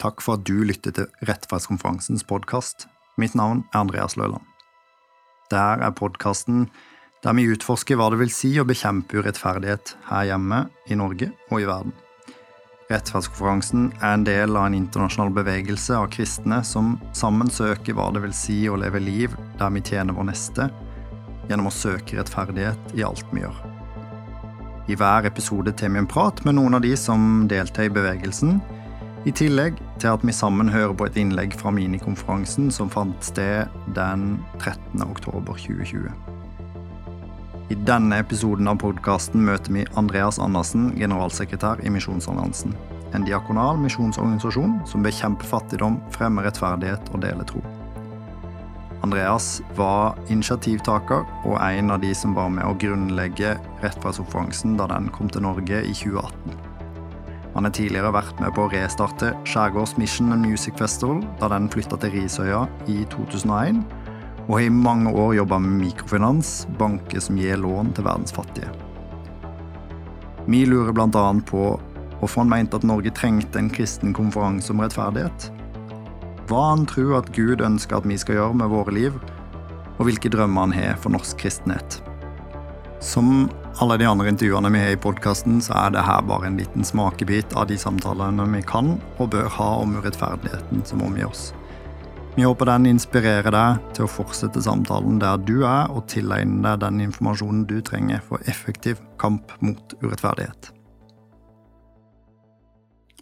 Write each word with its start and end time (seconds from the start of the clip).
Takk 0.00 0.22
for 0.24 0.38
at 0.38 0.46
du 0.48 0.62
lytter 0.64 0.94
til 0.96 1.10
Rettferdskonferansens 1.28 2.22
podkast. 2.24 2.86
Mitt 3.20 3.34
navn 3.36 3.66
er 3.68 3.82
Andreas 3.82 4.16
Løland. 4.16 4.46
Der 5.52 5.82
er 5.84 5.92
podkasten 5.92 6.70
der 7.20 7.34
vi 7.36 7.50
utforsker 7.52 7.98
hva 8.00 8.06
det 8.08 8.22
vil 8.22 8.30
si 8.32 8.54
å 8.56 8.64
bekjempe 8.64 9.18
urettferdighet 9.20 9.92
her 10.08 10.30
hjemme, 10.30 10.62
i 10.88 10.96
Norge 10.96 11.28
og 11.50 11.60
i 11.60 11.66
verden. 11.68 11.92
Rettferdskonferansen 12.88 13.90
er 14.00 14.14
en 14.14 14.24
del 14.24 14.56
av 14.56 14.70
en 14.70 14.78
internasjonal 14.78 15.34
bevegelse 15.36 15.98
av 15.98 16.08
kristne 16.16 16.62
som 16.64 16.94
sammen 17.12 17.52
søker 17.52 17.98
hva 17.98 18.08
det 18.16 18.24
vil 18.24 18.32
si 18.34 18.62
å 18.72 18.80
leve 18.80 19.04
liv 19.04 19.36
der 19.60 19.76
vi 19.76 19.84
tjener 19.84 20.16
vår 20.16 20.30
neste, 20.32 20.70
gjennom 21.50 21.68
å 21.68 21.76
søke 21.76 22.16
rettferdighet 22.16 22.96
i 22.96 23.04
alt 23.04 23.28
vi 23.34 23.44
gjør. 23.44 23.60
I 24.88 24.96
hver 24.96 25.28
episode 25.28 25.76
tar 25.76 25.92
vi 25.92 26.00
en 26.00 26.08
prat 26.08 26.40
med 26.48 26.56
noen 26.56 26.80
av 26.80 26.88
de 26.88 26.96
som 26.96 27.44
deltar 27.52 27.90
i 27.90 27.92
bevegelsen, 28.00 28.62
i 29.28 29.32
tillegg 29.36 29.76
til 30.00 30.14
at 30.14 30.22
vi 30.24 30.32
sammen 30.32 30.70
hører 30.72 30.94
på 30.96 31.04
et 31.04 31.16
innlegg 31.20 31.52
fra 31.60 31.72
minikonferansen 31.76 32.70
som 32.72 32.88
fant 32.92 33.24
sted 33.24 33.68
den 33.96 34.38
13. 34.62 35.02
oktober 35.04 35.58
2020. 35.60 36.08
I 37.70 37.76
denne 37.86 38.16
episoden 38.24 38.70
av 38.70 38.80
podkasten 38.82 39.44
møter 39.46 39.76
vi 39.76 39.84
Andreas 40.00 40.40
Andersen, 40.42 40.88
generalsekretær 40.98 41.84
i 41.84 41.92
Misjonsalliansen. 41.92 42.72
En 43.14 43.26
diakonal 43.26 43.78
misjonsorganisasjon 43.82 44.80
som 44.88 45.04
bekjemper 45.04 45.46
fattigdom, 45.52 46.00
fremmer 46.14 46.48
rettferdighet 46.48 47.12
og 47.12 47.22
deler 47.26 47.46
tro. 47.46 47.62
Andreas 49.04 49.60
var 49.76 50.16
initiativtaker 50.32 51.28
og 51.44 51.60
en 51.60 51.92
av 51.92 52.02
de 52.02 52.10
som 52.16 52.34
var 52.36 52.50
med 52.52 52.66
å 52.68 52.74
grunnlegge 52.80 53.54
Rettferdskonferansen 53.84 54.76
da 54.80 54.88
den 54.90 55.08
kom 55.14 55.30
til 55.32 55.44
Norge 55.46 55.84
i 55.84 55.94
2018. 55.96 56.59
Han 57.60 57.66
har 57.68 57.74
tidligere 57.76 58.08
vært 58.14 58.38
med 58.40 58.54
på 58.56 58.62
å 58.64 58.70
restarte 58.72 59.34
Skjærgårds 59.44 59.98
Mission 60.00 60.32
and 60.32 60.46
Music 60.48 60.78
Festival 60.80 61.18
da 61.42 61.50
den 61.52 61.66
flytta 61.68 61.98
til 62.00 62.14
Risøya 62.14 62.62
i 62.88 63.02
2001, 63.12 63.82
og 64.46 64.54
har 64.54 64.64
i 64.64 64.70
mange 64.72 65.12
år 65.12 65.34
jobba 65.36 65.58
med 65.60 65.74
mikrofinans, 65.82 66.54
banker 66.80 67.20
som 67.20 67.36
gir 67.36 67.60
lån 67.60 67.92
til 67.92 68.06
verdens 68.06 68.32
fattige. 68.32 68.70
Vi 70.48 70.62
lurer 70.72 70.96
bl.a. 70.96 71.26
på 71.52 71.66
hvorfor 72.22 72.46
han 72.46 72.54
mente 72.54 72.80
at 72.80 72.88
Norge 72.88 73.12
trengte 73.12 73.60
en 73.60 73.68
kristen 73.68 74.16
konferanse 74.16 74.72
om 74.72 74.80
rettferdighet, 74.80 75.50
hva 76.48 76.62
han 76.70 76.88
tror 76.88 77.18
at 77.18 77.28
Gud 77.36 77.60
ønsker 77.60 78.00
at 78.00 78.08
vi 78.08 78.16
skal 78.24 78.40
gjøre 78.40 78.56
med 78.62 78.72
våre 78.72 78.96
liv, 78.96 79.20
og 79.98 80.06
hvilke 80.08 80.32
drømmer 80.32 80.70
han 80.70 80.78
har 80.80 80.96
for 80.96 81.12
norsk 81.12 81.44
kristenhet. 81.44 82.00
Som 83.04 83.50
alle 83.78 83.96
de 83.96 84.06
andre 84.06 84.28
intervjuene 84.28 84.70
vi 84.72 84.80
har 84.82 84.90
i 84.94 84.98
podkasten, 85.00 85.60
så 85.62 85.74
er 85.86 85.94
det 85.94 86.02
her 86.04 86.22
bare 86.26 86.48
en 86.48 86.58
liten 86.58 86.84
smakebit 86.84 87.54
av 87.56 87.68
de 87.70 87.78
samtalene 87.78 88.44
vi 88.50 88.62
kan 88.66 88.96
og 89.18 89.30
bør 89.32 89.48
ha 89.56 89.70
om 89.82 89.94
urettferdigheten 90.00 90.82
som 90.88 91.04
omgir 91.06 91.30
oss. 91.30 91.50
Vi 92.36 92.46
håper 92.46 92.68
den 92.70 92.86
inspirerer 92.92 93.50
deg 93.50 93.80
til 93.96 94.06
å 94.06 94.10
fortsette 94.10 94.62
samtalen 94.62 95.18
der 95.22 95.40
du 95.42 95.64
er, 95.64 95.90
og 95.90 96.06
tilegne 96.10 96.62
deg 96.62 96.82
den 96.84 97.00
informasjonen 97.08 97.64
du 97.66 97.80
trenger 97.84 98.22
for 98.26 98.42
effektiv 98.50 99.00
kamp 99.18 99.50
mot 99.60 99.96
urettferdighet. 100.02 100.70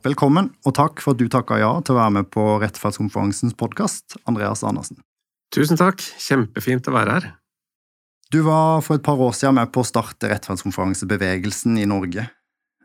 Velkommen, 0.05 0.53
og 0.63 0.77
takk 0.79 1.03
for 1.03 1.17
at 1.17 1.21
du 1.21 1.27
takka 1.33 1.59
ja 1.59 1.73
til 1.83 1.97
å 1.97 1.99
være 1.99 2.15
med 2.21 2.31
på 2.31 2.45
Rettferdskonferansens 2.63 3.57
podkast, 3.59 4.21
Andreas 4.31 4.63
Andersen. 4.63 5.01
Tusen 5.55 5.81
takk, 5.81 6.05
kjempefint 6.21 6.87
å 6.87 6.95
være 6.95 7.17
her. 7.17 7.31
Du 8.29 8.43
var 8.45 8.83
for 8.85 8.99
et 8.99 9.05
par 9.05 9.21
år 9.25 9.33
siden 9.33 9.57
med 9.57 9.71
på 9.73 9.81
å 9.81 9.89
starte 9.89 10.29
rettferdskonferansebevegelsen 10.29 11.79
i 11.81 11.87
Norge. 11.89 12.27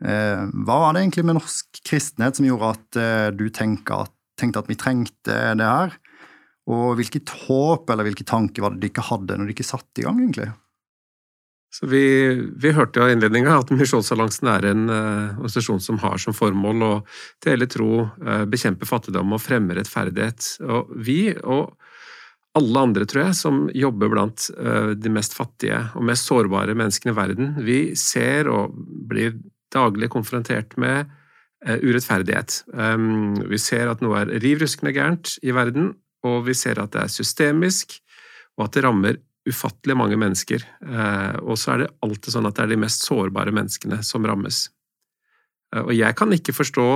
Eh, 0.00 0.40
hva 0.64 0.78
var 0.80 0.94
det 0.94 1.04
egentlig 1.04 1.24
med 1.28 1.36
norsk 1.36 1.82
kristenhet 1.84 2.38
som 2.38 2.46
gjorde 2.48 2.72
at 2.72 2.98
eh, 3.00 3.28
du 3.36 3.46
tenkte 3.52 4.06
at, 4.06 4.70
vi 4.70 4.78
trengte 4.80 5.36
det 5.60 5.68
her? 5.68 5.92
Og 6.64 6.96
hvilket 6.96 7.28
håp 7.44 7.92
eller 7.92 8.08
hvilke 8.08 8.24
tanker 8.24 8.64
var 8.64 8.72
det 8.72 8.80
du 8.80 8.88
ikke 8.88 9.04
hadde 9.04 9.36
når 9.36 9.50
du 9.50 9.52
ikke 9.52 9.68
satte 9.68 10.00
i 10.00 10.06
gang, 10.06 10.22
egentlig? 10.22 10.48
Så 11.74 11.90
vi, 11.90 12.04
vi 12.56 12.72
hørte 12.72 13.02
jo 13.02 13.10
i 13.10 13.12
innledninga 13.12 13.58
at 13.58 13.72
Misjonsalliansen 13.74 14.48
er 14.48 14.66
en 14.70 14.84
uh, 14.88 15.34
organisasjon 15.34 15.82
som 15.82 15.98
har 16.04 16.20
som 16.22 16.36
formål 16.36 16.84
å 16.86 16.90
til 17.42 17.50
hele 17.50 17.66
tro 17.68 17.88
uh, 18.06 18.44
bekjempe 18.46 18.86
fattigdom 18.86 19.34
og 19.34 19.42
fremme 19.42 19.74
rettferdighet. 19.74 20.52
Og 20.70 20.92
vi 20.94 21.18
og 21.42 21.74
alle 22.58 22.84
andre, 22.86 23.06
tror 23.10 23.26
jeg, 23.26 23.36
som 23.38 23.64
jobber 23.74 24.12
blant 24.12 24.46
uh, 24.54 24.92
de 24.94 25.10
mest 25.12 25.34
fattige 25.34 25.80
og 25.98 26.06
mest 26.06 26.30
sårbare 26.30 26.76
menneskene 26.78 27.14
i 27.14 27.18
verden, 27.18 27.52
vi 27.66 27.78
ser 27.98 28.50
og 28.52 28.76
blir 29.10 29.36
daglig 29.74 30.10
konfrontert 30.12 30.76
med 30.78 31.10
urettferdighet. 31.64 32.58
Um, 32.76 33.38
vi 33.48 33.56
ser 33.58 33.88
at 33.88 34.02
noe 34.04 34.18
er 34.20 34.32
riv 34.44 34.60
ruskende 34.60 34.92
gærent 34.92 35.38
i 35.40 35.54
verden, 35.56 35.94
og 36.28 36.42
vi 36.44 36.54
ser 36.54 36.76
at 36.82 36.92
det 36.92 37.06
er 37.06 37.14
systemisk, 37.14 37.96
og 38.58 38.66
at 38.66 38.76
det 38.76 38.84
rammer 38.84 39.16
ufattelig 39.48 39.96
mange 39.96 40.16
mennesker. 40.20 40.64
Eh, 40.84 41.36
og 41.44 41.58
så 41.60 41.74
er 41.74 41.84
det 41.84 41.92
alltid 42.04 42.36
sånn 42.36 42.48
at 42.48 42.56
det 42.56 42.64
er 42.64 42.72
de 42.72 42.80
mest 42.84 43.04
sårbare 43.04 43.52
menneskene 43.54 44.00
som 44.06 44.24
rammes. 44.26 44.66
Eh, 45.74 45.82
og 45.84 45.92
jeg 45.96 46.16
kan 46.18 46.32
ikke 46.32 46.56
forstå 46.56 46.88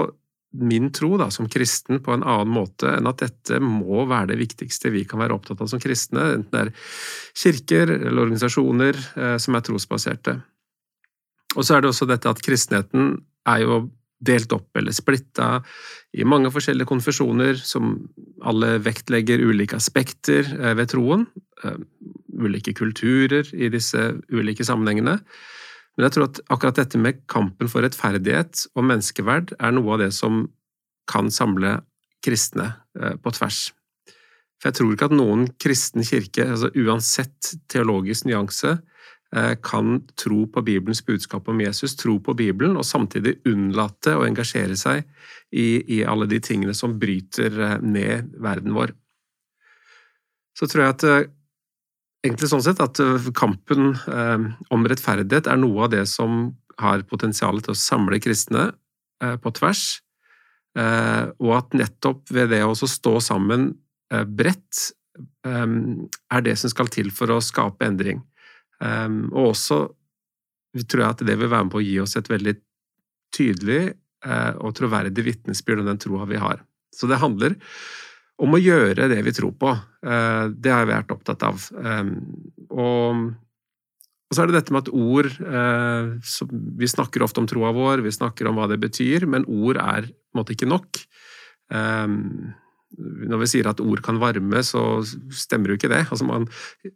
min 0.56 0.88
tro 0.92 1.16
da, 1.20 1.28
som 1.30 1.48
kristen 1.50 2.00
på 2.04 2.14
en 2.14 2.24
annen 2.24 2.52
måte 2.52 2.90
enn 2.96 3.08
at 3.10 3.20
dette 3.20 3.58
må 3.60 4.06
være 4.08 4.32
det 4.32 4.38
viktigste 4.40 4.92
vi 4.94 5.04
kan 5.08 5.20
være 5.20 5.36
opptatt 5.36 5.60
av 5.60 5.68
som 5.70 5.82
kristne, 5.82 6.24
enten 6.38 6.54
det 6.54 6.62
er 6.62 6.72
kirker 7.36 7.92
eller 7.98 8.24
organisasjoner 8.24 8.96
eh, 8.96 9.36
som 9.42 9.58
er 9.58 9.66
trosbaserte. 9.66 10.38
Og 11.56 11.64
så 11.64 11.76
er 11.76 11.84
det 11.84 11.92
også 11.92 12.08
dette 12.08 12.30
at 12.30 12.42
kristenheten 12.44 13.16
er 13.48 13.64
jo 13.64 13.78
delt 14.18 14.50
opp 14.52 14.74
eller 14.76 14.92
splitta 14.96 15.60
i 16.18 16.24
mange 16.26 16.50
forskjellige 16.50 16.90
konfesjoner 16.90 17.60
som 17.62 17.94
alle 18.42 18.74
vektlegger 18.82 19.44
ulike 19.46 19.78
aspekter 19.78 20.48
ved 20.74 20.90
troen 20.90 21.22
ulike 22.38 22.74
kulturer 22.76 23.46
i 23.54 23.70
disse 23.72 24.00
ulike 24.32 24.66
sammenhengene. 24.66 25.18
Men 25.98 26.06
jeg 26.06 26.14
tror 26.14 26.28
at 26.28 26.38
akkurat 26.54 26.78
dette 26.78 26.98
med 27.02 27.24
kampen 27.26 27.66
for 27.66 27.82
rettferdighet 27.82 28.68
og 28.78 28.84
menneskeverd 28.86 29.56
er 29.58 29.72
noe 29.74 29.96
av 29.96 30.04
det 30.04 30.12
som 30.14 30.44
kan 31.10 31.26
samle 31.34 31.80
kristne 32.22 32.68
eh, 33.00 33.16
på 33.18 33.32
tvers. 33.34 33.72
For 34.58 34.70
jeg 34.70 34.78
tror 34.78 34.94
ikke 34.94 35.08
at 35.10 35.16
noen 35.18 35.48
kristen 35.58 36.06
kirke, 36.06 36.46
altså 36.46 36.70
uansett 36.78 37.50
teologisk 37.70 38.28
nyanse, 38.30 38.76
eh, 39.34 39.54
kan 39.58 40.04
tro 40.14 40.44
på 40.46 40.62
Bibelens 40.68 41.02
budskap 41.02 41.50
om 41.50 41.64
Jesus, 41.64 41.96
tro 41.98 42.20
på 42.22 42.36
Bibelen, 42.38 42.78
og 42.78 42.86
samtidig 42.86 43.40
unnlate 43.50 44.14
å 44.14 44.22
engasjere 44.28 44.78
seg 44.78 45.02
i, 45.50 45.82
i 45.98 46.04
alle 46.06 46.30
de 46.30 46.38
tingene 46.38 46.78
som 46.78 46.94
bryter 47.02 47.58
eh, 47.58 47.76
ned 47.82 48.36
verden 48.38 48.78
vår. 48.78 48.94
Så 50.54 50.70
tror 50.70 50.84
jeg 50.84 50.94
at 50.94 51.34
egentlig 52.26 52.50
sånn 52.50 52.64
sett 52.64 52.80
at 52.82 53.00
øh, 53.02 53.30
kampen 53.36 53.92
eh, 54.10 54.48
om 54.74 54.86
rettferdighet 54.90 55.50
er 55.50 55.60
noe 55.60 55.86
av 55.86 55.94
det 55.94 56.04
som 56.10 56.50
har 56.78 57.02
potensial 57.10 57.60
til 57.62 57.74
å 57.74 57.78
samle 57.78 58.20
kristne 58.22 58.70
eh, 59.24 59.36
på 59.40 59.54
tvers, 59.58 59.86
og 60.78 61.48
at 61.56 61.72
nettopp 61.74 62.28
ved 62.30 62.52
det 62.52 62.60
å 62.62 62.74
stå 62.76 63.16
sammen 63.24 63.72
bredt 64.38 64.92
er 65.42 66.44
det 66.44 66.52
som 66.60 66.70
skal 66.70 66.90
til 66.92 67.08
for 67.10 67.32
å 67.34 67.40
skape 67.42 67.88
endring. 67.88 68.20
og 69.32 69.48
også 69.48 69.78
tror 70.86 71.02
jeg 71.02 71.08
at 71.16 71.24
det 71.26 71.34
vil 71.40 71.50
være 71.50 71.66
med 71.66 71.72
på 71.72 71.80
å 71.80 71.82
gi 71.82 71.96
oss 71.98 72.14
et 72.20 72.30
veldig 72.30 72.54
tydelig 73.34 73.80
og 74.60 74.76
troverdig 74.78 75.24
vitnesbyrd 75.32 75.82
om 75.82 75.90
den 75.90 75.98
troa 75.98 76.28
vi 76.30 76.38
har. 76.38 76.62
Så 76.94 77.10
det 77.10 77.18
handler 77.24 77.58
om 78.38 78.54
å 78.54 78.60
gjøre 78.62 79.08
det 79.10 79.18
vi 79.26 79.34
tror 79.34 79.54
på. 79.58 79.74
Eh, 80.06 80.44
det 80.54 80.72
har 80.72 80.84
jeg 80.84 80.92
vært 80.92 81.14
opptatt 81.14 81.44
av. 81.46 81.66
Ehm, 81.82 82.14
og, 82.70 83.26
så 84.32 84.42
er 84.42 84.50
det 84.50 84.58
dette 84.58 84.74
med 84.74 84.84
at 84.84 84.90
ord 84.92 85.30
eh, 85.40 86.08
Vi 86.78 86.88
snakker 86.90 87.24
ofte 87.24 87.40
om 87.40 87.48
troa 87.48 87.72
vår, 87.72 88.04
vi 88.04 88.12
snakker 88.12 88.50
om 88.50 88.60
hva 88.60 88.68
det 88.70 88.80
betyr, 88.82 89.26
men 89.30 89.46
ord 89.48 89.80
er 89.80 90.10
på 90.10 90.36
en 90.36 90.42
måte 90.42 90.54
ikke 90.54 90.70
nok. 90.70 91.02
Ehm, 91.74 92.54
når 92.98 93.42
vi 93.42 93.50
sier 93.50 93.68
at 93.68 93.82
ord 93.84 94.00
kan 94.04 94.20
varme, 94.20 94.62
så 94.64 95.02
stemmer 95.34 95.72
jo 95.72 95.78
ikke 95.80 95.92
det. 95.92 96.04
Altså 96.06 96.28
man, 96.28 96.46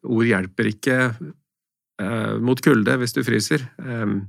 ord 0.03 0.29
hjelper 0.29 0.71
ikke 0.71 0.99
eh, 1.11 2.35
mot 2.41 2.62
kulde 2.65 2.99
hvis 3.03 3.17
du 3.19 3.25
fryser. 3.27 3.67
Ehm, 3.83 4.21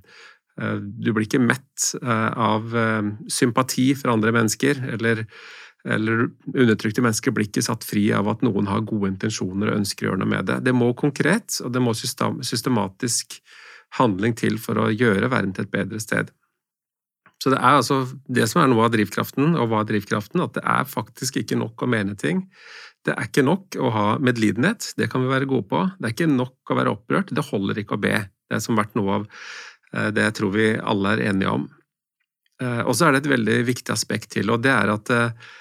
du 0.53 1.07
blir 1.09 1.23
ikke 1.25 1.39
mett 1.41 1.95
av 2.05 2.75
sympati 3.25 3.87
for 3.97 4.11
andre 4.13 4.29
mennesker, 4.35 4.83
eller 4.93 5.23
eller 5.89 6.29
undertrykte 6.53 7.03
mennesker 7.03 7.33
blir 7.35 7.49
ikke 7.49 7.63
satt 7.65 7.83
fri 7.83 8.05
av 8.15 8.29
at 8.31 8.43
noen 8.45 8.69
har 8.71 8.85
gode 8.87 9.09
intensjoner 9.11 9.71
og 9.71 9.81
ønsker 9.81 10.05
å 10.05 10.11
gjøre 10.11 10.21
noe 10.21 10.31
med 10.31 10.47
det. 10.47 10.61
Det 10.63 10.75
må 10.75 10.93
konkret, 10.95 11.57
og 11.63 11.73
det 11.75 11.81
må 11.83 11.95
systematisk 11.97 13.41
handling 13.99 14.37
til 14.39 14.55
for 14.61 14.79
å 14.79 14.87
gjøre 14.93 15.29
verden 15.31 15.51
til 15.55 15.67
et 15.67 15.73
bedre 15.73 15.99
sted. 16.01 16.31
Så 17.43 17.51
det 17.51 17.59
er 17.59 17.75
altså 17.75 18.05
det 18.31 18.47
som 18.47 18.61
er 18.63 18.69
noe 18.71 18.85
av 18.85 18.93
drivkraften, 18.93 19.57
og 19.59 19.67
hva 19.67 19.81
er 19.83 19.89
drivkraften? 19.89 20.39
At 20.45 20.55
det 20.55 20.63
er 20.63 20.87
faktisk 20.87 21.41
ikke 21.41 21.59
nok 21.59 21.83
å 21.83 21.89
mene 21.91 22.15
ting. 22.19 22.45
Det 23.03 23.11
er 23.17 23.27
ikke 23.27 23.43
nok 23.43 23.75
å 23.83 23.89
ha 23.91 24.05
medlidenhet, 24.23 24.93
det 24.95 25.09
kan 25.11 25.25
vi 25.25 25.31
være 25.33 25.49
gode 25.51 25.67
på. 25.67 25.81
Det 25.99 26.07
er 26.07 26.15
ikke 26.15 26.29
nok 26.31 26.71
å 26.71 26.77
være 26.79 26.93
opprørt, 26.95 27.33
det 27.35 27.43
holder 27.49 27.81
ikke 27.83 27.97
å 27.97 28.03
be. 28.05 28.15
Det 28.47 28.55
er 28.55 28.63
som 28.63 28.79
vært 28.79 28.95
noe 28.95 29.17
av 29.19 29.25
eh, 29.27 30.07
det 30.15 30.29
jeg 30.29 30.37
tror 30.39 30.53
vi 30.55 30.69
alle 30.79 31.17
er 31.17 31.25
enige 31.33 31.57
om. 31.57 31.67
Eh, 32.63 32.81
og 32.85 32.95
så 32.95 33.09
er 33.09 33.17
det 33.17 33.25
et 33.25 33.33
veldig 33.33 33.59
viktig 33.67 33.91
aspekt 33.91 34.31
til, 34.37 34.53
og 34.53 34.63
det 34.63 34.71
er 34.71 34.93
at 34.95 35.11
eh, 35.11 35.51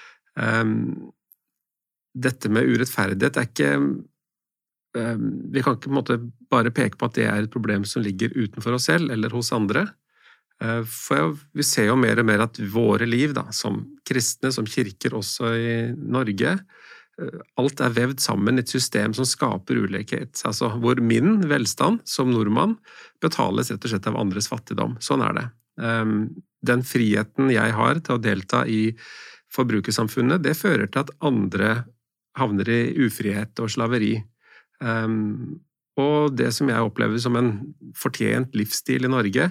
Dette 2.12 2.52
med 2.52 2.68
urettferdighet 2.68 3.36
er 3.36 3.48
ikke 3.48 3.72
Vi 4.92 5.62
kan 5.64 5.76
ikke 5.76 5.86
på 5.86 5.92
en 5.92 5.98
måte 5.98 6.18
bare 6.52 6.72
peke 6.74 6.98
på 7.00 7.08
at 7.08 7.16
det 7.16 7.26
er 7.28 7.44
et 7.44 7.52
problem 7.52 7.84
som 7.88 8.04
ligger 8.04 8.34
utenfor 8.36 8.76
oss 8.76 8.90
selv 8.90 9.12
eller 9.12 9.32
hos 9.32 9.52
andre. 9.56 9.86
For 10.86 11.32
vi 11.56 11.64
ser 11.66 11.88
jo 11.88 11.96
mer 11.98 12.20
og 12.20 12.28
mer 12.28 12.44
at 12.44 12.60
våre 12.70 13.08
liv, 13.08 13.32
da, 13.34 13.46
som 13.56 13.80
kristne, 14.06 14.52
som 14.54 14.68
kirker 14.68 15.16
også 15.16 15.54
i 15.56 15.72
Norge, 15.96 16.58
alt 17.60 17.80
er 17.84 17.92
vevd 17.92 18.22
sammen 18.24 18.56
i 18.56 18.62
et 18.62 18.72
system 18.72 19.12
som 19.16 19.26
skaper 19.28 19.80
ulikhet. 19.84 20.36
Altså 20.48 20.70
hvor 20.80 21.00
min 21.04 21.42
velstand 21.50 22.00
som 22.08 22.30
nordmann 22.32 22.76
betales 23.22 23.72
rett 23.72 23.84
og 23.84 23.92
slett 23.92 24.08
av 24.08 24.16
andres 24.20 24.48
fattigdom. 24.50 24.96
Sånn 25.02 25.24
er 25.24 25.36
det. 25.36 25.46
Den 26.62 26.84
friheten 26.86 27.50
jeg 27.52 27.76
har 27.76 28.00
til 28.00 28.16
å 28.16 28.22
delta 28.22 28.64
i 28.68 28.94
forbrukersamfunnet, 29.52 30.42
det 30.44 30.56
fører 30.58 30.88
til 30.88 31.04
at 31.04 31.12
andre 31.24 31.82
havner 32.38 32.68
i 32.72 32.80
ufrihet 33.04 33.60
og 33.60 33.70
slaveri. 33.72 34.16
Um, 34.80 35.60
og 36.00 36.32
det 36.38 36.48
som 36.56 36.70
jeg 36.72 36.84
opplever 36.84 37.20
som 37.20 37.36
en 37.36 37.52
fortjent 37.98 38.54
livsstil 38.56 39.04
i 39.04 39.12
Norge, 39.12 39.50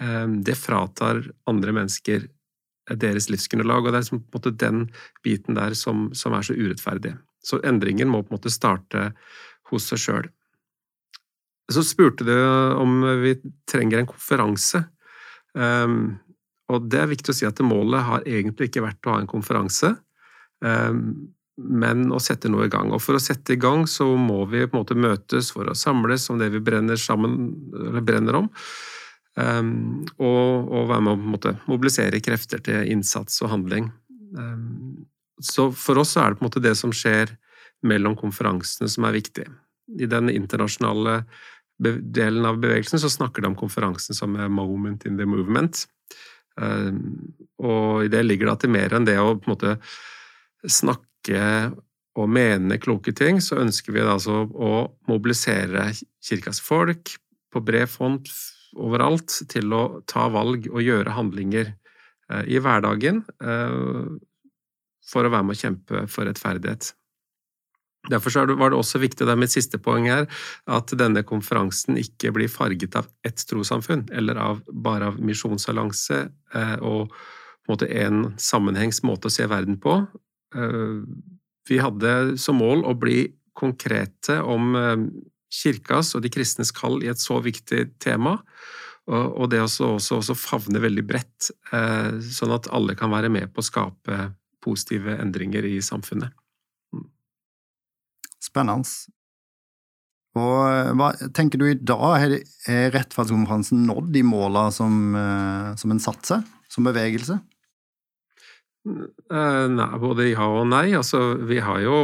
um, 0.00 0.40
det 0.44 0.56
fratar 0.56 1.22
andre 1.50 1.74
mennesker 1.76 2.28
deres 2.96 3.28
livsgrunnlag, 3.28 3.84
og 3.84 3.92
det 3.92 4.00
er 4.00 4.08
på 4.08 4.16
en 4.16 4.24
måte 4.32 4.54
den 4.56 4.86
biten 5.24 5.58
der 5.58 5.76
som, 5.76 6.08
som, 6.16 6.32
er 6.32 6.46
så 6.46 6.56
urettferdig. 6.56 7.12
Så 7.44 7.60
endringen 7.66 8.08
må 8.08 8.22
på 8.22 8.32
en 8.32 8.38
måte 8.38 8.52
starte 8.52 9.10
hos 9.68 9.90
seg 9.90 10.00
sjøl. 10.00 10.30
Så 11.68 11.84
spurte 11.84 12.24
du 12.24 12.32
om 12.32 13.02
vi 13.20 13.34
trenger 13.68 14.00
en 14.00 14.08
konferanse. 14.08 14.86
Um, 15.52 16.16
og 16.68 16.88
det 16.92 17.00
er 17.00 17.10
viktig 17.10 17.32
å 17.32 17.38
si 17.38 17.48
at 17.48 17.60
målet 17.64 18.04
har 18.04 18.28
egentlig 18.28 18.68
ikke 18.68 18.84
vært 18.84 19.08
å 19.08 19.14
ha 19.14 19.22
en 19.22 19.30
konferanse. 19.30 19.94
Um, 20.60 21.30
men 21.58 22.06
å 22.14 22.20
sette 22.22 22.50
noe 22.50 22.68
i 22.68 22.70
gang. 22.70 22.92
Og 22.94 23.02
for 23.02 23.18
å 23.18 23.22
sette 23.22 23.56
i 23.56 23.60
gang 23.60 23.86
så 23.90 24.06
må 24.14 24.44
vi 24.50 24.62
på 24.66 24.76
en 24.76 24.84
måte 24.84 24.98
møtes 24.98 25.50
for 25.54 25.66
å 25.66 25.76
samles 25.78 26.28
om 26.30 26.38
det 26.38 26.52
vi 26.54 26.62
brenner, 26.62 27.00
sammen, 27.00 27.34
brenner 28.06 28.42
om. 28.44 28.50
Um, 29.38 30.04
og, 30.18 30.68
og, 30.70 30.88
være 30.90 31.04
med 31.06 31.14
å 31.14 31.32
måte, 31.34 31.54
mobilisere 31.70 32.22
krefter 32.22 32.62
til 32.64 32.92
innsats 32.92 33.42
og 33.42 33.52
handling. 33.54 33.90
Um, 34.36 35.06
så 35.42 35.68
for 35.74 36.02
oss 36.02 36.16
er 36.18 36.32
det 36.32 36.38
på 36.38 36.44
en 36.44 36.50
måte 36.50 36.62
det 36.62 36.74
som 36.78 36.94
skjer 36.94 37.32
mellom 37.86 38.16
konferansene 38.18 38.90
som 38.90 39.06
er 39.06 39.18
viktig. 39.18 39.46
I 39.98 40.08
den 40.10 40.30
internasjonale 40.32 41.22
delen 41.78 42.46
av 42.46 42.58
bevegelsen 42.58 42.98
så 42.98 43.10
snakker 43.12 43.44
de 43.44 43.52
om 43.52 43.58
konferansen 43.58 44.14
som 44.14 44.34
er 44.36 44.48
'moment 44.48 45.06
in 45.06 45.16
the 45.16 45.24
movement'. 45.24 45.86
Um, 46.58 47.34
og 47.62 48.06
i 48.06 48.10
det 48.12 48.24
ligger 48.26 48.48
det 48.48 48.54
at 48.54 48.64
det 48.64 48.68
er 48.70 48.76
mer 48.76 48.96
enn 48.96 49.06
det 49.06 49.18
å 49.22 49.34
på 49.38 49.48
en 49.48 49.54
måte 49.54 49.76
snakke 50.66 51.42
og 52.18 52.30
mene 52.34 52.80
kloke 52.82 53.14
ting, 53.14 53.38
så 53.42 53.60
ønsker 53.62 53.94
vi 53.94 54.02
altså 54.02 54.42
å 54.46 54.72
mobilisere 55.10 55.90
kirkas 56.24 56.60
folk 56.62 57.14
på 57.52 57.62
bred 57.64 57.90
front 57.90 58.30
overalt 58.78 59.32
til 59.50 59.72
å 59.74 59.82
ta 60.10 60.26
valg 60.32 60.66
og 60.70 60.82
gjøre 60.84 61.14
handlinger 61.16 61.70
eh, 61.70 62.44
i 62.50 62.58
hverdagen 62.62 63.22
eh, 63.40 64.16
for 65.08 65.24
å 65.24 65.32
være 65.32 65.46
med 65.46 65.56
å 65.56 65.62
kjempe 65.62 66.04
for 66.10 66.28
rettferdighet. 66.28 66.90
Derfor 68.08 68.54
var 68.54 68.70
det 68.70 68.78
også 68.78 69.00
viktig, 69.02 69.26
det 69.26 69.34
er 69.34 69.40
mitt 69.40 69.52
siste 69.52 69.80
poeng 69.82 70.06
her, 70.08 70.28
at 70.70 70.92
denne 70.96 71.24
konferansen 71.26 71.98
ikke 71.98 72.30
blir 72.36 72.48
farget 72.48 72.94
av 72.96 73.08
ett 73.26 73.42
trossamfunn, 73.50 74.06
eller 74.14 74.38
av, 74.38 74.62
bare 74.70 75.10
av 75.10 75.18
misjonsallianse 75.20 76.20
eh, 76.54 76.76
og 76.78 77.10
på 77.10 77.68
en 77.68 77.74
måte 77.74 77.90
en 78.00 78.22
sammenhengs 78.40 79.02
måte 79.04 79.28
å 79.28 79.34
se 79.34 79.44
verden 79.50 79.76
på, 79.82 79.98
Eh, 80.54 81.02
vi 81.68 81.78
hadde 81.78 82.38
som 82.40 82.60
mål 82.62 82.84
å 82.88 82.94
bli 82.96 83.26
konkrete 83.58 84.38
om 84.40 84.76
eh, 84.78 85.04
kirkas 85.52 86.14
og 86.16 86.24
de 86.24 86.32
kristnes 86.32 86.72
kall 86.74 87.02
i 87.04 87.10
et 87.12 87.20
så 87.20 87.40
viktig 87.44 87.88
tema, 88.02 88.38
og 89.08 89.46
det 89.48 89.62
også, 89.64 89.94
også, 89.96 90.18
også 90.20 90.34
favne 90.36 90.82
veldig 90.84 91.02
bredt, 91.08 91.46
sånn 92.36 92.50
at 92.52 92.66
alle 92.76 92.92
kan 92.92 93.08
være 93.08 93.30
med 93.32 93.48
på 93.56 93.62
å 93.62 93.64
skape 93.64 94.18
positive 94.60 95.14
endringer 95.16 95.64
i 95.64 95.78
samfunnet. 95.80 96.34
Spennende. 98.48 99.14
Og 100.38 100.96
hva 100.98 101.12
tenker 101.34 101.60
du 101.60 101.66
i 101.68 101.76
dag, 101.76 102.24
er 102.24 102.90
rettferdskonferansen 102.94 103.86
nådd 103.88 104.12
de 104.14 104.22
målene 104.26 104.74
som, 104.74 105.14
som 105.80 105.94
en 105.94 106.02
satser, 106.02 106.44
som 106.70 106.86
bevegelse? 106.86 107.38
Eh, 108.86 109.66
nei, 109.68 109.88
både 110.00 110.28
ja 110.30 110.46
og 110.48 110.66
nei. 110.70 110.92
Altså, 110.96 111.20
vi, 111.48 111.58
jo, 111.84 112.00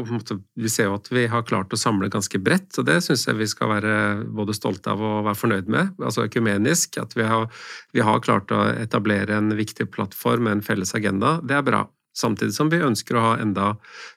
vi 0.58 0.70
ser 0.72 0.90
jo 0.90 0.98
at 0.98 1.10
vi 1.14 1.26
har 1.30 1.46
klart 1.48 1.72
å 1.72 1.80
samle 1.80 2.10
ganske 2.12 2.40
bredt, 2.42 2.72
og 2.80 2.88
det 2.88 3.00
syns 3.06 3.26
jeg 3.28 3.38
vi 3.38 3.48
skal 3.50 3.72
være 3.72 3.96
både 4.34 4.56
stolte 4.56 4.92
av 4.92 5.02
og 5.02 5.24
være 5.28 5.40
fornøyd 5.40 5.70
med. 5.72 5.94
Altså 6.02 6.26
økumenisk. 6.28 6.98
At 7.02 7.16
vi 7.16 7.26
har, 7.28 7.48
vi 7.96 8.04
har 8.04 8.24
klart 8.24 8.52
å 8.54 8.66
etablere 8.74 9.38
en 9.38 9.54
viktig 9.56 9.88
plattform 9.94 10.50
en 10.50 10.64
felles 10.64 10.94
agenda. 10.96 11.38
Det 11.44 11.58
er 11.58 11.66
bra. 11.66 11.84
Samtidig 12.14 12.54
som 12.54 12.68
vi 12.70 12.78
ønsker 12.78 13.16
å 13.18 13.22
ha 13.24 13.30
enda 13.42 13.72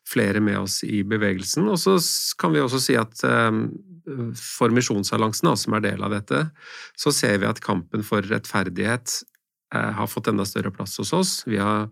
flere 0.06 0.42
med 0.44 0.60
oss 0.60 0.84
i 0.86 1.02
bevegelsen. 1.08 1.66
Og 1.72 1.80
så 1.82 1.96
kan 2.38 2.54
vi 2.54 2.62
også 2.62 2.82
si 2.84 2.98
at 3.00 3.24
eh, 3.26 3.64
for 4.38 4.74
Misjonsalliansen, 4.76 5.50
som 5.58 5.78
er 5.78 5.88
del 5.88 6.06
av 6.06 6.14
dette, 6.14 6.44
så 7.00 7.14
ser 7.16 7.42
vi 7.42 7.50
at 7.50 7.64
kampen 7.64 8.06
for 8.06 8.22
rettferdighet 8.22 9.18
eh, 9.74 9.92
har 9.98 10.12
fått 10.12 10.30
enda 10.30 10.46
større 10.46 10.74
plass 10.76 11.00
hos 11.02 11.16
oss. 11.16 11.34
Vi 11.50 11.58
har 11.58 11.90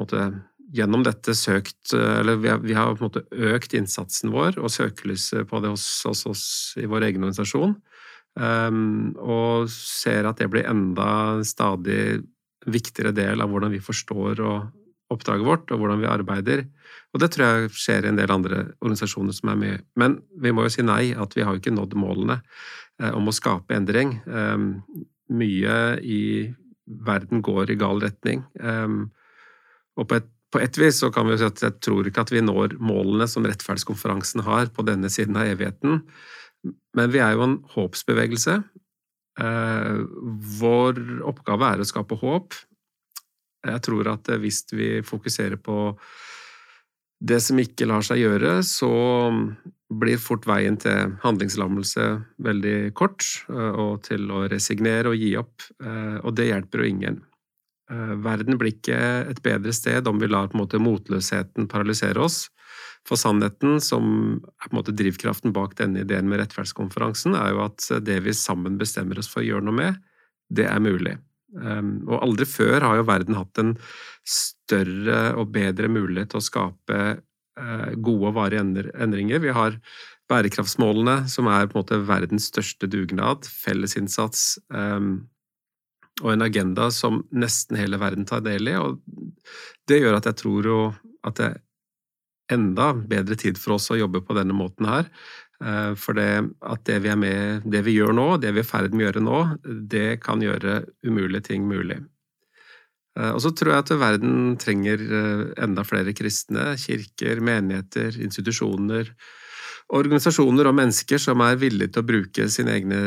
måte, 0.00 0.28
gjennom 0.74 1.04
dette 1.06 1.30
søkt 1.38 1.92
Eller 1.94 2.40
vi 2.42 2.50
har, 2.50 2.58
vi 2.58 2.74
har, 2.74 2.96
måte 2.98 3.22
økt 3.30 3.76
innsatsen 3.78 4.32
vår 4.34 4.58
og 4.58 4.72
søkelyset 4.74 5.46
på 5.48 5.60
det 5.62 5.70
hos 5.70 5.86
oss 6.26 6.46
i 6.80 6.88
vår 6.90 7.06
egen 7.06 7.22
organisasjon. 7.22 7.76
Um, 8.36 9.14
og 9.16 9.70
ser 9.72 10.26
at 10.28 10.42
det 10.42 10.50
blir 10.52 10.66
enda 10.68 11.40
stadig 11.46 12.20
viktigere 12.66 13.14
del 13.16 13.40
av 13.40 13.48
hvordan 13.48 13.72
vi 13.72 13.80
forstår 13.80 14.42
og 14.44 15.14
oppdraget 15.14 15.46
vårt, 15.46 15.70
og 15.70 15.80
hvordan 15.80 16.02
vi 16.02 16.10
arbeider. 16.10 16.64
Og 17.14 17.22
det 17.22 17.30
tror 17.32 17.46
jeg 17.46 17.74
skjer 17.78 18.06
i 18.06 18.10
en 18.10 18.18
del 18.18 18.32
andre 18.32 18.64
organisasjoner 18.82 19.36
som 19.36 19.52
er 19.52 19.60
med. 19.60 19.84
Men 19.96 20.18
vi 20.42 20.52
må 20.52 20.66
jo 20.66 20.72
si 20.74 20.84
nei, 20.84 21.14
at 21.14 21.36
vi 21.36 21.46
har 21.46 21.54
jo 21.54 21.62
ikke 21.62 21.74
nådd 21.76 21.94
målene 21.98 22.40
eh, 23.00 23.12
om 23.14 23.30
å 23.30 23.34
skape 23.34 23.76
endring. 23.76 24.18
Um, 24.26 24.82
mye 25.32 25.76
i 26.02 26.22
verden 27.06 27.42
går 27.46 27.72
i 27.72 27.78
gal 27.78 28.02
retning. 28.02 28.44
Um, 28.60 29.06
og 29.96 30.08
på 30.08 30.18
et, 30.20 30.30
på 30.52 30.62
et 30.62 30.78
vis 30.80 31.00
så 31.02 31.10
kan 31.12 31.26
vi 31.26 31.34
jo 31.34 31.42
si 31.42 31.48
at 31.48 31.62
jeg 31.64 31.78
tror 31.84 32.08
ikke 32.08 32.24
at 32.26 32.32
vi 32.32 32.44
når 32.44 32.76
målene 32.78 33.26
som 33.30 33.46
rettferdskonferansen 33.48 34.44
har 34.46 34.70
på 34.74 34.84
denne 34.86 35.10
siden 35.12 35.38
av 35.40 35.50
evigheten, 35.50 36.02
men 36.96 37.12
vi 37.12 37.20
er 37.22 37.36
jo 37.36 37.44
en 37.46 37.58
håpsbevegelse. 37.74 38.60
Eh, 39.36 39.98
vår 40.60 41.02
oppgave 41.28 41.74
er 41.74 41.82
å 41.82 41.88
skape 41.88 42.18
håp. 42.22 42.56
Jeg 43.66 43.82
tror 43.84 44.08
at 44.14 44.30
hvis 44.40 44.62
vi 44.72 44.90
fokuserer 45.06 45.58
på 45.60 45.94
det 47.26 47.38
som 47.40 47.58
ikke 47.60 47.88
lar 47.88 48.04
seg 48.04 48.20
gjøre, 48.20 48.58
så 48.66 48.90
blir 49.86 50.18
fort 50.20 50.46
veien 50.48 50.76
til 50.80 51.14
handlingslammelse 51.22 52.06
veldig 52.42 52.76
kort, 52.98 53.24
eh, 53.48 53.78
og 53.78 54.02
til 54.08 54.28
å 54.34 54.44
resignere 54.50 55.12
og 55.12 55.20
gi 55.20 55.32
opp, 55.38 55.68
eh, 55.82 56.18
og 56.22 56.34
det 56.36 56.50
hjelper 56.50 56.82
jo 56.82 56.90
ingen. 56.90 57.20
Eh, 57.90 58.14
verden 58.24 58.58
blir 58.58 58.74
ikke 58.74 58.98
et 59.30 59.40
bedre 59.44 59.74
sted 59.76 60.08
om 60.10 60.18
vi 60.22 60.30
lar 60.30 60.50
på 60.50 60.58
en 60.58 60.64
måte 60.64 60.82
motløsheten 60.82 61.68
paralysere 61.70 62.22
oss. 62.24 62.46
For 63.06 63.18
sannheten, 63.20 63.78
som 63.82 64.06
er 64.42 64.66
på 64.66 64.74
en 64.74 64.80
måte 64.80 64.96
drivkraften 64.96 65.54
bak 65.54 65.76
denne 65.78 66.02
ideen 66.02 66.26
med 66.30 66.42
rettferdskonferansen, 66.42 67.36
er 67.38 67.54
jo 67.54 67.62
at 67.68 67.86
det 68.02 68.18
vi 68.24 68.34
sammen 68.34 68.80
bestemmer 68.80 69.20
oss 69.22 69.30
for 69.30 69.44
å 69.44 69.46
gjøre 69.46 69.68
noe 69.68 69.78
med, 69.78 70.00
det 70.50 70.66
er 70.66 70.82
mulig. 70.82 71.14
Ehm, 71.62 72.00
og 72.08 72.18
aldri 72.24 72.48
før 72.50 72.82
har 72.82 72.98
jo 72.98 73.06
verden 73.06 73.38
hatt 73.38 73.62
en 73.62 73.76
større 74.26 75.20
og 75.38 75.52
bedre 75.54 75.88
mulighet 75.92 76.32
til 76.34 76.42
å 76.42 76.46
skape 76.48 76.98
eh, 77.14 77.94
gode 77.94 78.32
og 78.32 78.36
varige 78.40 78.64
endringer. 78.66 79.42
Vi 79.44 79.54
har 79.54 79.78
bærekraftsmålene, 80.30 81.28
som 81.30 81.46
er 81.46 81.70
på 81.70 81.78
en 81.78 81.84
måte 81.84 82.02
verdens 82.08 82.50
største 82.50 82.90
dugnad, 82.90 83.46
fellesinnsats, 83.46 84.56
ehm, 84.74 85.28
og 86.22 86.32
en 86.32 86.44
agenda 86.46 86.88
som 86.94 87.20
nesten 87.36 87.78
hele 87.80 88.00
verden 88.00 88.26
tar 88.28 88.44
del 88.44 88.70
i. 88.70 88.76
og 88.80 89.00
Det 89.88 90.00
gjør 90.00 90.18
at 90.18 90.28
jeg 90.30 90.40
tror 90.42 90.68
jo 90.70 90.80
at 91.26 91.40
det 91.40 91.48
er 91.50 91.62
enda 92.56 92.92
bedre 92.94 93.36
tid 93.38 93.58
for 93.58 93.76
oss 93.76 93.90
å 93.90 93.98
jobbe 93.98 94.22
på 94.24 94.36
denne 94.36 94.54
måten 94.56 94.88
her. 94.88 95.10
Eh, 95.64 95.92
for 95.98 96.16
det 96.16 96.30
at 96.64 96.84
det 96.88 96.98
vi 97.04 97.12
er 97.12 97.20
med, 97.20 97.64
det 97.68 97.82
vi 97.86 97.96
gjør 97.96 98.14
nå, 98.16 98.26
det 98.40 98.52
vi 98.54 98.62
er 98.62 98.66
i 98.66 98.68
ferd 98.68 98.92
med 98.94 99.04
å 99.04 99.08
gjøre 99.08 99.24
nå, 99.24 99.40
det 99.92 100.08
kan 100.24 100.44
gjøre 100.44 100.82
umulige 101.06 101.48
ting 101.50 101.66
mulig. 101.68 101.98
Eh, 103.16 103.32
og 103.32 103.40
så 103.42 103.52
tror 103.56 103.74
jeg 103.74 103.84
at 103.84 103.94
verden 104.00 104.56
trenger 104.60 105.02
eh, 105.02 105.44
enda 105.64 105.84
flere 105.88 106.14
kristne, 106.16 106.74
kirker, 106.80 107.40
menigheter, 107.44 108.20
institusjoner, 108.24 109.12
organisasjoner 109.96 110.68
og 110.68 110.76
mennesker 110.76 111.20
som 111.22 111.44
er 111.46 111.60
villige 111.60 111.94
til 111.94 112.04
å 112.04 112.08
bruke 112.08 112.48
sine 112.52 112.74
egne 112.76 113.00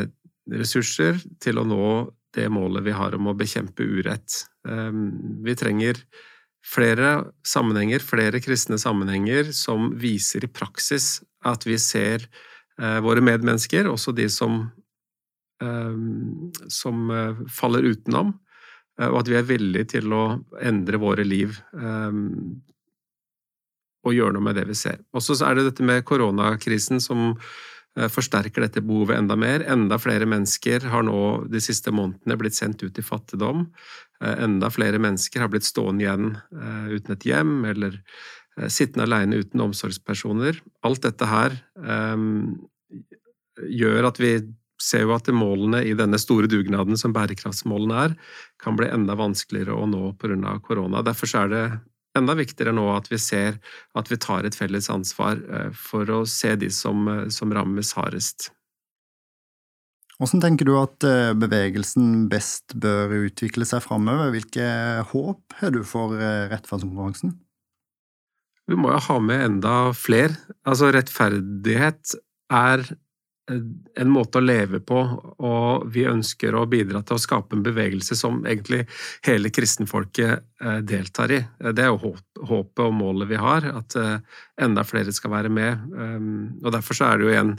ressurser 0.50 1.20
til 1.42 1.60
å 1.60 1.66
nå 1.68 1.84
det 2.34 2.48
målet 2.52 2.84
vi 2.86 2.94
har 2.94 3.14
om 3.16 3.30
å 3.30 3.36
bekjempe 3.36 3.82
urett. 3.82 4.44
Ehm, 4.68 5.42
vi 5.44 5.56
trenger 5.58 5.98
flere 6.66 7.30
sammenhenger, 7.46 8.02
flere 8.04 8.40
kristne 8.40 8.78
sammenhenger, 8.78 9.52
som 9.56 9.90
viser 9.98 10.44
i 10.44 10.52
praksis 10.52 11.20
at 11.44 11.64
vi 11.66 11.78
ser 11.80 12.26
eh, 12.80 13.00
våre 13.00 13.24
medmennesker, 13.24 13.88
også 13.88 14.12
de 14.16 14.28
som, 14.28 14.62
eh, 15.64 15.96
som 16.68 17.10
eh, 17.10 17.44
faller 17.48 17.88
utenom, 17.94 18.34
eh, 19.00 19.08
og 19.08 19.22
at 19.22 19.32
vi 19.32 19.38
er 19.40 19.48
villige 19.48 19.96
til 19.96 20.12
å 20.12 20.24
endre 20.60 21.00
våre 21.00 21.24
liv 21.24 21.56
eh, 21.72 22.20
og 24.00 24.16
gjøre 24.16 24.36
noe 24.36 24.44
med 24.44 24.56
det 24.56 24.68
vi 24.68 24.76
ser. 24.78 25.00
Og 25.12 25.24
så 25.24 25.36
er 25.44 25.56
det 25.56 25.70
dette 25.70 25.84
med 25.84 26.04
koronakrisen 26.08 27.00
som 27.04 27.34
forsterker 28.12 28.62
dette 28.62 28.82
behovet 28.84 29.18
enda 29.18 29.36
mer. 29.38 29.64
Enda 29.66 29.98
flere 29.98 30.28
mennesker 30.28 30.86
har 30.92 31.02
nå 31.06 31.20
de 31.50 31.62
siste 31.62 31.92
månedene 31.94 32.36
blitt 32.38 32.58
sendt 32.58 32.84
ut 32.84 32.98
i 32.98 33.04
fattigdom. 33.04 33.66
Eh, 34.22 34.44
enda 34.46 34.70
flere 34.70 35.00
mennesker 35.02 35.42
har 35.42 35.50
blitt 35.52 35.66
stående 35.68 36.06
igjen 36.06 36.30
eh, 36.36 36.94
uten 36.96 37.16
et 37.16 37.26
hjem, 37.26 37.56
eller 37.72 37.98
sittende 38.68 39.06
alene 39.06 39.38
uten 39.40 39.62
omsorgspersoner. 39.62 40.58
Alt 40.84 41.04
dette 41.06 41.24
her 41.24 41.54
um, 41.80 42.58
gjør 43.56 44.08
at 44.10 44.18
vi 44.20 44.32
ser 44.82 45.04
jo 45.06 45.14
at 45.14 45.30
målene 45.32 45.80
i 45.86 45.94
denne 45.96 46.18
store 46.20 46.50
dugnaden 46.50 46.98
som 46.98 47.14
bærekraftsmålene 47.14 48.02
er, 48.08 48.16
kan 48.60 48.76
bli 48.76 48.90
enda 48.90 49.16
vanskeligere 49.16 49.76
å 49.76 49.86
nå 49.88 50.10
pga. 50.20 50.58
korona. 50.66 51.00
Derfor 51.06 51.30
er 51.40 51.48
det 51.54 51.64
enda 52.18 52.36
viktigere 52.38 52.72
nå 52.74 52.86
at 52.94 53.10
vi 53.10 53.18
ser 53.20 53.58
at 53.98 54.10
vi 54.10 54.18
tar 54.20 54.46
et 54.46 54.56
felles 54.56 54.90
ansvar 54.92 55.38
eh, 55.40 55.68
for 55.76 56.08
å 56.10 56.22
se 56.28 56.54
de 56.60 56.70
som, 56.74 57.06
eh, 57.08 57.28
som 57.32 57.52
rammes 57.54 57.92
hardest. 57.98 58.50
Hvordan 60.20 60.42
tenker 60.44 60.68
du 60.68 60.74
at 60.76 61.06
eh, 61.06 61.32
bevegelsen 61.38 62.26
best 62.32 62.74
bør 62.80 63.14
utvikle 63.22 63.68
seg 63.68 63.84
framover? 63.86 64.34
Hvilke 64.34 64.66
håp 65.12 65.60
har 65.60 65.72
du 65.76 65.82
for 65.86 66.16
rettferdskonferansen? 66.16 67.38
Vi 68.70 68.78
må 68.78 68.92
jo 68.92 69.00
ha 69.02 69.16
med 69.22 69.46
enda 69.46 69.76
flere. 69.96 70.36
Altså, 70.68 70.92
rettferdighet 70.94 72.14
er 72.54 72.84
en 73.50 74.10
måte 74.12 74.38
å 74.38 74.44
leve 74.44 74.80
på, 74.84 74.98
og 75.42 75.86
vi 75.92 76.06
ønsker 76.08 76.54
å 76.56 76.66
bidra 76.70 77.02
til 77.06 77.16
å 77.16 77.22
skape 77.22 77.56
en 77.56 77.64
bevegelse 77.64 78.16
som 78.18 78.40
egentlig 78.46 78.84
hele 79.26 79.50
kristenfolket 79.52 80.30
eh, 80.62 80.78
deltar 80.86 81.34
i. 81.34 81.40
Det 81.70 81.84
er 81.84 81.90
jo 81.90 82.14
håpet 82.50 82.84
og 82.84 82.94
målet 82.96 83.30
vi 83.30 83.40
har, 83.40 83.66
at 83.80 83.96
eh, 83.98 84.16
enda 84.62 84.84
flere 84.86 85.12
skal 85.14 85.34
være 85.34 85.52
med. 85.52 85.88
Um, 85.94 86.30
og 86.62 86.72
Derfor 86.74 86.96
så 86.96 87.08
er 87.08 87.18
det 87.18 87.26
jo 87.26 87.32
igjen, 87.34 87.52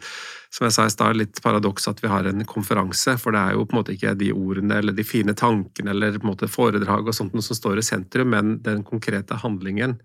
som 0.51 0.67
jeg 0.67 0.75
sa 0.75 0.85
i 0.87 0.93
stad, 0.93 1.19
litt 1.19 1.41
paradoks 1.43 1.89
at 1.91 2.01
vi 2.03 2.11
har 2.11 2.27
en 2.29 2.45
konferanse, 2.47 3.17
for 3.21 3.35
det 3.35 3.43
er 3.43 3.57
jo 3.57 3.65
på 3.65 3.75
en 3.75 3.81
måte 3.81 3.95
ikke 3.95 4.15
de 4.19 4.31
ordene 4.35 4.81
eller 4.81 4.95
de 4.97 5.07
fine 5.07 5.35
tankene 5.37 5.95
eller 5.95 6.19
på 6.19 6.27
en 6.27 6.33
måte 6.33 6.51
foredrag 6.51 7.07
og 7.07 7.17
sånt 7.17 7.37
som 7.39 7.57
står 7.57 7.81
i 7.81 7.85
sentrum, 7.85 8.33
men 8.35 8.59
den 8.65 8.85
konkrete 8.87 9.39
handlingen. 9.43 9.99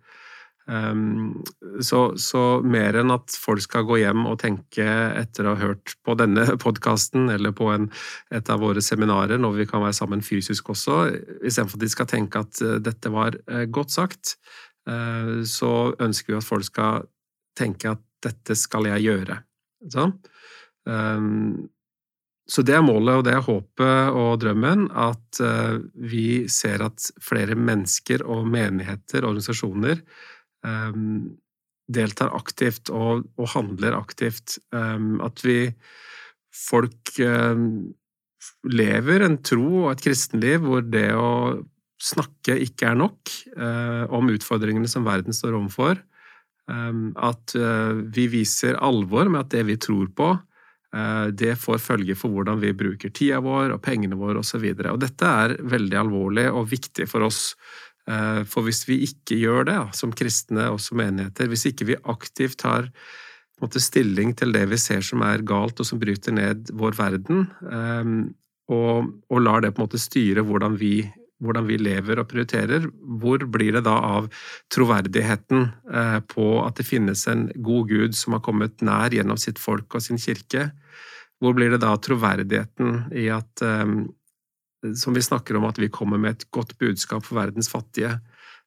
Um, 0.67 1.45
så, 1.81 2.17
så, 2.19 2.41
mer 2.67 2.97
enn 2.99 3.13
at 3.15 3.31
folk 3.39 3.63
skal 3.63 3.85
gå 3.87 4.01
hjem 4.01 4.25
og 4.27 4.41
tenke 4.43 4.83
etter 5.15 5.47
å 5.47 5.53
ha 5.55 5.61
hørt 5.61 5.95
på 6.03 6.17
denne 6.19 6.43
podkasten 6.65 7.31
eller 7.31 7.55
på 7.55 7.69
en, 7.71 7.87
et 8.35 8.51
av 8.51 8.65
våre 8.65 8.83
seminarer 8.83 9.39
når 9.39 9.61
vi 9.61 9.69
kan 9.71 9.85
være 9.85 9.95
sammen 10.01 10.27
fysisk 10.27 10.73
også, 10.75 11.05
istedenfor 11.39 11.79
at 11.79 11.87
de 11.87 11.93
skal 11.95 12.11
tenke 12.11 12.43
at 12.43 12.63
uh, 12.67 12.81
dette 12.83 13.15
var 13.15 13.39
uh, 13.47 13.63
godt 13.71 13.95
sagt, 13.95 14.35
uh, 14.91 15.39
så 15.47 15.73
ønsker 16.03 16.35
vi 16.35 16.41
at 16.41 16.51
folk 16.51 16.67
skal 16.67 17.07
tenke 17.57 17.95
at 17.95 18.03
dette 18.27 18.59
skal 18.59 18.91
jeg 18.91 19.07
gjøre. 19.07 19.39
Så, 19.93 20.11
um, 20.91 21.67
så 22.51 22.63
det 22.67 22.75
er 22.75 22.83
målet, 22.87 23.21
og 23.21 23.27
det 23.27 23.37
er 23.37 23.47
håpet 23.47 24.15
og 24.19 24.39
drømmen, 24.43 24.85
at 24.95 25.41
vi 25.99 26.47
ser 26.47 26.85
at 26.87 27.09
flere 27.19 27.57
mennesker 27.59 28.23
og 28.23 28.47
menigheter 28.47 29.25
og 29.25 29.33
organisasjoner 29.33 29.99
deltar 31.87 32.35
aktivt 32.35 32.91
og, 32.91 33.27
og, 33.39 33.47
handler 33.55 33.97
aktivt. 33.99 34.59
Um, 34.75 35.21
at 35.25 35.43
vi 35.47 35.71
folk 36.57 37.15
um, 37.23 37.93
lever 38.67 39.27
en 39.27 39.39
tro 39.45 39.87
og 39.87 39.93
et 39.95 40.05
kristenliv 40.09 40.67
hvor 40.67 40.85
det 40.87 41.11
å 41.15 41.63
snakke 42.03 42.59
ikke 42.61 42.91
er 42.91 42.99
nok 42.99 43.33
uh, 43.57 44.05
om 44.15 44.29
utfordringene 44.35 44.91
som 44.91 45.07
verden 45.07 45.37
står 45.37 45.57
overfor. 45.57 46.03
at 46.67 47.53
uh, 47.55 47.95
vi 48.11 48.27
viser 48.27 48.75
alvor 48.83 49.29
med 49.31 49.45
at 49.45 49.51
det 49.55 49.63
vi 49.69 49.77
tror 49.79 50.09
på, 50.11 50.33
uh, 50.35 51.27
det 51.31 51.55
får 51.63 51.79
følge 51.79 52.17
for 52.19 52.35
hvordan 52.35 52.59
vi 52.59 52.75
bruker 52.75 53.15
tida 53.15 53.39
vår 53.41 53.77
og 53.77 53.83
pengene 53.83 54.19
våre 54.19 54.43
osv. 54.43 54.67
Dette 54.75 55.31
er 55.45 55.57
veldig 55.63 56.01
alvorlig 56.03 56.49
og 56.51 56.67
viktig 56.73 57.07
for 57.07 57.29
oss 57.29 57.55
Eh, 57.96 57.96
for 58.47 58.63
hvis 58.63 58.85
vi 58.87 59.01
ikke 59.03 59.35
gjør 59.41 59.65
det, 59.67 59.79
som 59.99 60.13
kristne 60.15 60.69
og 60.71 60.77
som 60.79 61.01
menigheter, 61.01 61.49
hvis 61.51 61.65
ikke 61.73 61.89
vi 61.89 61.97
aktivt 62.07 62.61
tar 62.63 62.87
måte, 63.63 63.81
stilling 63.81 64.35
til 64.37 64.53
det 64.55 64.65
vi 64.71 64.79
ser 64.81 65.05
som 65.05 65.23
er 65.27 65.45
galt 65.47 65.81
og 65.81 65.89
som 65.89 66.01
bryter 66.01 66.35
ned 66.37 66.73
vår 66.77 66.97
verden, 66.99 67.47
um, 67.63 68.19
og, 68.73 69.13
og, 69.31 69.39
lar 69.41 69.63
det 69.63 69.73
på 69.75 69.81
en 69.81 69.87
måte 69.87 70.01
styre 70.03 70.43
hvordan 70.47 70.75
vi, 70.81 71.07
hvordan 71.43 71.69
vi, 71.69 71.79
lever 71.79 72.19
og 72.19 72.29
prioriterer, 72.31 72.89
hvor 73.21 73.45
blir 73.47 73.77
det 73.79 73.85
da 73.87 73.95
av 74.19 74.27
troverdigheten 74.75 75.69
uh, 75.93 76.19
på 76.27 76.49
at 76.65 76.81
det 76.81 76.89
finnes 76.89 77.23
en 77.31 77.47
god 77.55 77.93
Gud 77.93 78.19
som 78.19 78.37
har 78.37 78.45
kommet 78.45 78.83
nær 78.85 79.15
gjennom 79.15 79.39
sitt 79.41 79.63
folk 79.63 79.97
og 79.97 80.05
sin 80.05 80.21
kirke? 80.21 80.71
Hvor 81.41 81.57
blir 81.57 81.75
det 81.75 81.83
da 81.85 81.93
troverdigheten 82.01 83.11
i 83.13 83.29
at 83.29 83.61
som 84.97 85.15
vi 85.17 85.23
snakker 85.23 85.57
om 85.57 85.67
at 85.69 85.79
vi 85.81 85.91
kommer 85.93 86.21
med 86.21 86.37
et 86.37 86.47
godt 86.55 86.77
budskap 86.79 87.25
for 87.27 87.41
verdens 87.41 87.71
fattige, 87.73 88.19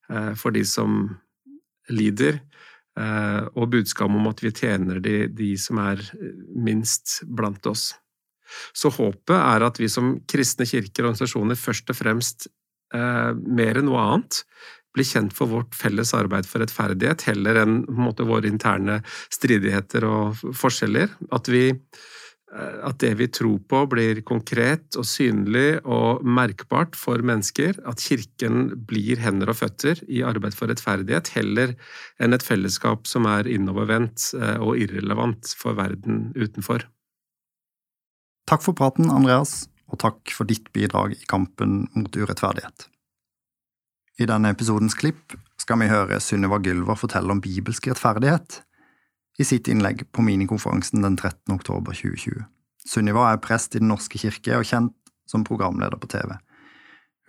eh, 0.10 0.34
for 0.36 0.56
de 0.56 0.66
som 0.66 1.02
lider, 1.90 2.42
eh, 3.00 3.42
og 3.56 3.72
budskap 3.72 4.10
om 4.10 4.28
at 4.32 4.44
vi 4.44 4.52
tjener 4.52 5.00
de, 5.00 5.28
de 5.28 5.56
som 5.58 5.82
er 5.84 6.04
minst 6.56 7.22
blant 7.26 7.66
oss. 7.70 7.94
Så 8.74 8.90
håpet 8.94 9.36
er 9.38 9.66
at 9.66 9.80
vi 9.80 9.90
som 9.92 10.18
kristne 10.30 10.66
kirker 10.70 11.06
og 11.06 11.14
organisasjoner 11.14 11.60
først 11.60 11.92
og 11.94 12.00
fremst, 12.00 12.48
eh, 12.94 13.34
mer 13.34 13.78
enn 13.78 13.90
noe 13.90 14.02
annet, 14.02 14.44
blir 14.96 15.06
kjent 15.06 15.36
for 15.38 15.52
vårt 15.52 15.76
felles 15.78 16.16
arbeid 16.18 16.48
for 16.50 16.64
rettferdighet, 16.64 17.28
heller 17.30 17.62
enn 17.62 17.84
måte, 17.94 18.26
våre 18.26 18.50
interne 18.50 19.00
stridigheter 19.30 20.06
og 20.08 20.40
forskjeller. 20.58 21.14
At 21.36 21.50
vi 21.52 21.70
at 22.50 22.98
det 23.04 23.12
vi 23.20 23.28
tror 23.30 23.60
på, 23.70 23.84
blir 23.92 24.22
konkret 24.26 24.98
og 24.98 25.06
synlig 25.06 25.80
og 25.86 26.24
merkbart 26.26 26.98
for 26.98 27.22
mennesker. 27.22 27.78
At 27.90 28.02
Kirken 28.02 28.72
blir 28.90 29.22
hender 29.22 29.52
og 29.54 29.60
føtter 29.60 30.02
i 30.10 30.24
arbeid 30.26 30.58
for 30.58 30.72
rettferdighet, 30.72 31.30
heller 31.38 31.76
enn 32.20 32.34
et 32.34 32.46
fellesskap 32.46 33.06
som 33.10 33.28
er 33.30 33.50
innovervendt 33.50 34.32
eh, 34.40 34.58
og 34.58 34.82
irrelevant 34.82 35.54
for 35.60 35.78
verden 35.78 36.32
utenfor. 36.38 36.88
Takk 38.50 38.66
for 38.66 38.74
praten, 38.78 39.12
Andreas, 39.14 39.68
og 39.94 40.02
takk 40.02 40.34
for 40.34 40.50
ditt 40.50 40.72
bidrag 40.74 41.14
i 41.20 41.30
kampen 41.30 41.84
mot 41.94 42.18
urettferdighet. 42.18 42.88
I 44.20 44.28
denne 44.28 44.50
episodens 44.52 44.98
klipp 44.98 45.38
skal 45.62 45.80
vi 45.84 45.92
høre 45.92 46.18
Sunniva 46.24 46.58
Gylver 46.64 46.98
fortelle 46.98 47.32
om 47.32 47.44
bibelsk 47.44 47.92
rettferdighet 47.92 48.64
i 49.40 49.48
sitt 49.48 49.70
innlegg 49.72 50.04
på 50.12 50.24
minikonferansen 50.26 51.04
den 51.06 51.16
13. 51.16 51.56
oktober 51.56 51.96
2020. 51.96 52.44
Sunniva 52.90 53.30
er 53.32 53.42
prest 53.44 53.76
i 53.76 53.82
Den 53.82 53.92
norske 53.92 54.20
kirke 54.20 54.58
og 54.60 54.68
kjent 54.68 54.96
som 55.30 55.46
programleder 55.48 56.00
på 56.02 56.10
TV. 56.12 56.36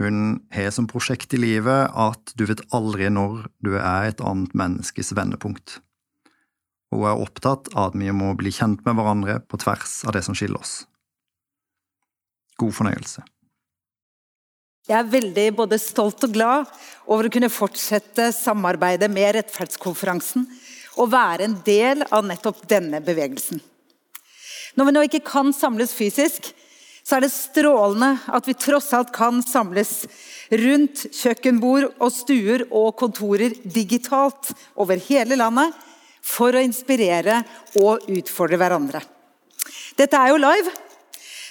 Hun 0.00 0.40
har 0.54 0.70
som 0.72 0.88
prosjekt 0.88 1.34
i 1.36 1.40
livet 1.40 1.92
at 1.92 2.32
du 2.34 2.46
vet 2.48 2.62
aldri 2.74 3.10
når 3.12 3.44
du 3.62 3.74
er 3.76 4.08
et 4.08 4.22
annet 4.24 4.54
menneskes 4.56 5.12
vendepunkt. 5.16 5.78
Hun 6.90 7.04
er 7.06 7.20
opptatt 7.20 7.68
av 7.76 7.90
at 7.90 7.98
vi 8.00 8.10
må 8.10 8.32
bli 8.38 8.50
kjent 8.54 8.80
med 8.86 8.96
hverandre 8.98 9.38
på 9.46 9.60
tvers 9.60 10.00
av 10.08 10.16
det 10.16 10.24
som 10.26 10.34
skiller 10.34 10.58
oss. 10.58 10.80
God 12.58 12.74
fornøyelse. 12.74 13.22
Jeg 14.88 14.96
er 14.96 15.12
veldig 15.12 15.44
både 15.54 15.78
stolt 15.78 16.24
og 16.26 16.32
glad 16.34 16.70
over 17.06 17.28
å 17.28 17.32
kunne 17.32 17.52
fortsette 17.52 18.32
samarbeidet 18.34 19.06
med 19.12 19.36
Rettferdskonferansen 19.36 20.48
å 21.00 21.08
være 21.10 21.46
en 21.46 21.58
del 21.64 22.04
av 22.10 22.26
nettopp 22.28 22.64
denne 22.68 23.00
bevegelsen. 23.04 23.60
Når 24.76 24.86
vi 24.86 24.94
nå 24.94 25.04
ikke 25.06 25.24
kan 25.26 25.54
samles 25.56 25.94
fysisk, 25.96 26.52
så 27.02 27.16
er 27.16 27.24
det 27.24 27.32
strålende 27.32 28.12
at 28.30 28.46
vi 28.46 28.54
tross 28.54 28.92
alt 28.94 29.10
kan 29.14 29.40
samles 29.42 30.04
rundt 30.60 31.06
kjøkkenbord 31.16 31.88
og 31.96 32.12
stuer 32.14 32.66
og 32.68 32.92
kontorer 33.00 33.56
digitalt 33.64 34.52
over 34.78 35.00
hele 35.08 35.38
landet 35.40 35.74
for 36.22 36.54
å 36.54 36.62
inspirere 36.62 37.40
og 37.80 38.06
utfordre 38.12 38.60
hverandre. 38.60 39.00
Dette 39.98 40.16
er 40.20 40.30
jo 40.30 40.40
live, 40.40 40.70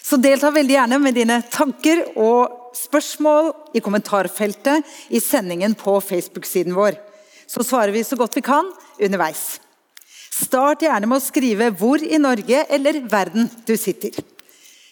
så 0.10 0.18
delta 0.22 0.53
veldig 0.53 0.75
gjerne 0.77 1.01
med 1.01 1.18
dine 1.18 1.41
tanker 1.51 2.06
og 2.15 2.74
spørsmål 2.77 3.51
i 3.75 3.84
kommentarfeltet 3.84 4.86
i 5.13 5.22
sendingen 5.22 5.75
på 5.77 5.98
Facebook-siden 6.06 6.77
vår 6.77 6.98
så 7.50 7.63
svarer 7.65 7.91
vi 7.91 8.03
så 8.03 8.15
godt 8.15 8.38
vi 8.38 8.41
kan 8.46 8.68
underveis. 9.00 9.60
Start 10.39 10.84
gjerne 10.86 11.08
med 11.10 11.18
å 11.18 11.24
skrive 11.24 11.72
hvor 11.79 12.03
i 12.03 12.20
Norge 12.22 12.62
eller 12.70 13.01
verden 13.10 13.50
du 13.65 13.74
sitter. 13.77 14.13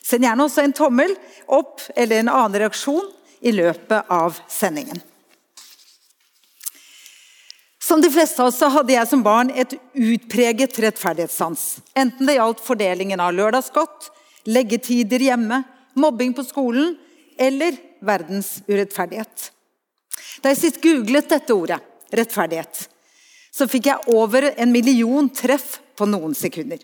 Send 0.04 0.26
gjerne 0.26 0.48
også 0.48 0.64
en 0.64 0.74
tommel 0.76 1.14
opp 1.46 1.84
eller 1.96 2.24
en 2.24 2.32
annen 2.34 2.58
reaksjon 2.64 3.06
i 3.46 3.54
løpet 3.54 4.10
av 4.12 4.40
sendingen. 4.50 5.00
Som 7.88 8.02
de 8.04 8.10
fleste 8.12 8.42
av 8.42 8.50
oss 8.50 8.60
hadde 8.60 8.96
jeg 8.96 9.08
som 9.08 9.22
barn 9.24 9.52
et 9.54 9.78
utpreget 9.94 10.80
rettferdighetssans. 10.84 11.68
Enten 11.96 12.28
det 12.28 12.36
gjaldt 12.36 12.64
fordelingen 12.66 13.22
av 13.24 13.36
lørdagsgodt, 13.38 14.10
leggetider 14.50 15.24
hjemme, 15.24 15.62
mobbing 15.96 16.34
på 16.36 16.44
skolen 16.44 16.98
eller 17.40 17.78
verdens 18.04 18.58
urettferdighet. 18.68 19.52
Da 20.42 20.52
jeg 20.52 20.60
sist 20.66 20.82
googlet 20.84 21.30
dette 21.32 21.56
ordet, 21.56 21.80
rettferdighet, 22.16 22.86
så 23.52 23.68
fikk 23.70 23.90
jeg 23.90 24.14
over 24.14 24.52
en 24.54 24.72
million 24.72 25.30
treff 25.34 25.80
på 25.98 26.06
noen 26.10 26.36
sekunder. 26.38 26.80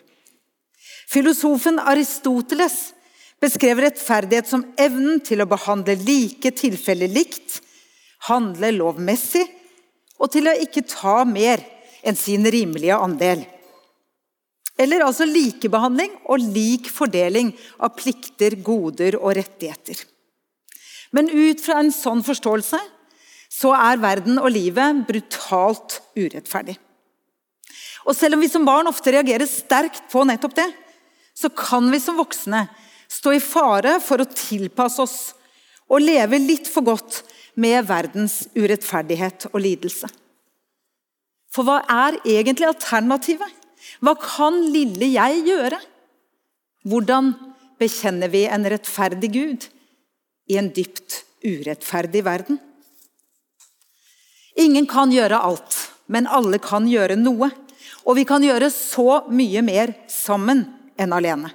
Filosofen 1.09 1.79
Aristoteles 1.79 2.93
beskrev 3.43 3.83
rettferdighet 3.83 4.49
som 4.49 4.63
evnen 4.79 5.19
til 5.25 5.43
å 5.43 5.49
behandle 5.49 5.97
like 5.99 6.53
tilfeller 6.57 7.11
likt, 7.11 7.59
handle 8.29 8.71
lovmessig 8.73 9.43
og 10.23 10.31
til 10.31 10.47
å 10.47 10.55
ikke 10.63 10.85
ta 10.87 11.21
mer 11.27 11.61
enn 12.03 12.17
sin 12.19 12.47
rimelige 12.47 12.95
andel. 12.95 13.43
Eller 14.79 15.03
altså 15.05 15.27
likebehandling 15.29 16.15
og 16.31 16.41
lik 16.55 16.89
fordeling 16.89 17.51
av 17.83 17.93
plikter, 17.99 18.55
goder 18.57 19.19
og 19.19 19.35
rettigheter. 19.37 19.99
Men 21.13 21.29
ut 21.29 21.61
fra 21.61 21.77
en 21.77 21.91
sånn 21.93 22.23
forståelse 22.25 22.79
så 23.53 23.73
er 23.77 24.01
verden 24.01 24.39
og 24.41 24.49
livet 24.53 25.03
brutalt 25.07 25.99
urettferdig. 26.17 26.77
Og 28.03 28.15
selv 28.17 28.35
om 28.35 28.41
vi 28.43 28.49
som 28.51 28.65
barn 28.67 28.89
ofte 28.89 29.13
reagerer 29.13 29.47
sterkt 29.47 30.07
på 30.11 30.25
nettopp 30.27 30.55
det, 30.57 30.69
så 31.37 31.49
kan 31.53 31.87
vi 31.91 32.01
som 32.01 32.17
voksne 32.19 32.65
stå 33.11 33.35
i 33.35 33.41
fare 33.43 33.99
for 34.03 34.21
å 34.21 34.29
tilpasse 34.29 35.01
oss 35.03 35.17
og 35.91 36.01
leve 36.01 36.39
litt 36.41 36.69
for 36.71 36.85
godt 36.85 37.21
med 37.59 37.85
verdens 37.85 38.43
urettferdighet 38.57 39.47
og 39.51 39.59
lidelse. 39.61 40.09
For 41.53 41.67
hva 41.67 41.83
er 41.85 42.17
egentlig 42.25 42.65
alternativet? 42.65 43.49
Hva 44.01 44.15
kan 44.17 44.57
lille 44.73 45.11
jeg 45.13 45.43
gjøre? 45.45 45.77
Hvordan 46.89 47.33
bekjenner 47.79 48.31
vi 48.33 48.45
en 48.49 48.65
rettferdig 48.73 49.29
Gud 49.35 49.67
i 50.49 50.57
en 50.59 50.71
dypt 50.73 51.21
urettferdig 51.45 52.23
verden? 52.25 52.57
Ingen 54.59 54.87
kan 54.89 55.11
gjøre 55.11 55.39
alt, 55.39 55.77
men 56.07 56.29
alle 56.29 56.59
kan 56.61 56.87
gjøre 56.89 57.17
noe. 57.17 57.49
Og 58.03 58.17
vi 58.19 58.25
kan 58.27 58.43
gjøre 58.43 58.69
så 58.73 59.23
mye 59.31 59.63
mer 59.63 59.93
sammen 60.11 60.65
enn 60.99 61.13
alene. 61.15 61.53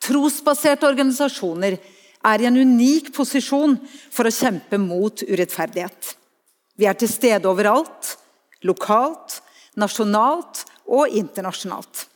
Trosbaserte 0.00 0.88
organisasjoner 0.88 1.76
er 2.20 2.42
i 2.42 2.48
en 2.48 2.58
unik 2.60 3.10
posisjon 3.16 3.76
for 4.12 4.28
å 4.28 4.34
kjempe 4.34 4.78
mot 4.80 5.24
urettferdighet. 5.24 6.14
Vi 6.76 6.88
er 6.88 6.96
til 6.96 7.10
stede 7.12 7.48
overalt, 7.48 8.14
lokalt, 8.64 9.40
nasjonalt 9.80 10.64
og 10.88 11.12
internasjonalt. 11.16 12.06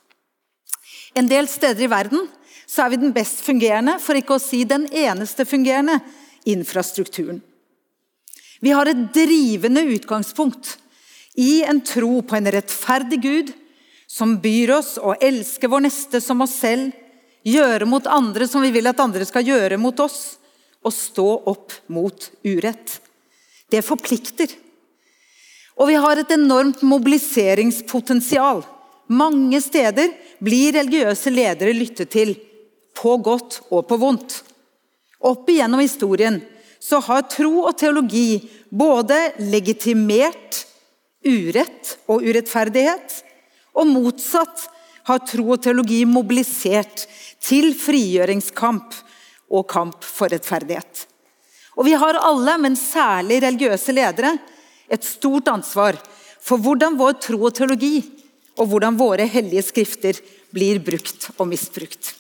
En 1.15 1.29
del 1.31 1.49
steder 1.49 1.87
i 1.87 1.91
verden 1.91 2.27
er 2.75 2.91
vi 2.91 2.99
den 2.99 3.13
best 3.15 3.45
fungerende, 3.47 3.99
for 4.03 4.19
ikke 4.19 4.37
å 4.37 4.43
si 4.43 4.65
den 4.67 4.89
eneste 4.91 5.45
fungerende, 5.47 6.01
infrastrukturen. 6.51 7.39
Vi 8.65 8.73
har 8.73 8.89
et 8.89 9.01
drivende 9.13 9.83
utgangspunkt 9.93 10.79
i 11.35 11.63
en 11.69 11.83
tro 11.85 12.23
på 12.25 12.37
en 12.39 12.47
rettferdig 12.49 13.19
Gud 13.21 13.51
som 14.09 14.39
byr 14.41 14.71
oss 14.79 14.95
å 14.97 15.13
elske 15.21 15.69
vår 15.69 15.85
neste 15.85 16.21
som 16.25 16.41
oss 16.41 16.55
selv, 16.63 16.95
gjøre 17.45 17.85
mot 17.85 18.07
andre 18.09 18.49
som 18.49 18.65
vi 18.65 18.71
vil 18.73 18.89
at 18.89 19.03
andre 19.05 19.27
skal 19.29 19.45
gjøre 19.45 19.77
mot 19.77 20.01
oss, 20.01 20.39
og 20.81 20.95
stå 20.97 21.27
opp 21.51 21.75
mot 21.93 22.31
urett. 22.45 22.95
Det 23.69 23.83
forplikter. 23.85 24.49
Og 25.77 25.91
vi 25.91 25.99
har 26.01 26.21
et 26.21 26.33
enormt 26.33 26.81
mobiliseringspotensial. 26.87 28.63
Mange 29.13 29.61
steder 29.61 30.13
blir 30.41 30.73
religiøse 30.79 31.33
ledere 31.35 31.77
lyttet 31.77 32.15
til, 32.17 32.33
på 32.97 33.19
godt 33.21 33.61
og 33.69 33.85
på 33.91 34.01
vondt. 34.01 34.41
Opp 35.21 35.49
igjennom 35.53 35.85
historien 35.85 36.41
så 36.85 37.01
har 37.01 37.25
tro 37.33 37.65
og 37.65 37.77
teologi 37.81 38.43
både 38.69 39.17
legitimert 39.41 40.65
urett 41.25 41.95
og 42.13 42.27
urettferdighet, 42.27 43.23
og 43.75 43.89
motsatt 43.89 44.67
har 45.09 45.23
tro 45.25 45.47
og 45.55 45.63
teologi 45.65 46.03
mobilisert 46.09 47.07
til 47.45 47.73
frigjøringskamp 47.77 48.97
og 49.55 49.67
kamp 49.71 50.05
for 50.05 50.33
rettferdighet. 50.33 51.07
Og 51.75 51.89
Vi 51.89 51.95
har 51.99 52.21
alle, 52.21 52.59
men 52.61 52.77
særlig 52.77 53.41
religiøse 53.43 53.93
ledere, 53.93 54.37
et 54.89 55.05
stort 55.05 55.49
ansvar 55.49 55.97
for 56.45 56.61
hvordan 56.61 56.99
vår 57.01 57.17
tro 57.25 57.41
og 57.49 57.55
teologi 57.57 57.97
og 58.61 58.69
hvordan 58.69 59.01
våre 59.01 59.25
hellige 59.27 59.65
skrifter 59.71 60.21
blir 60.55 60.79
brukt 60.85 61.31
og 61.39 61.49
misbrukt. 61.51 62.13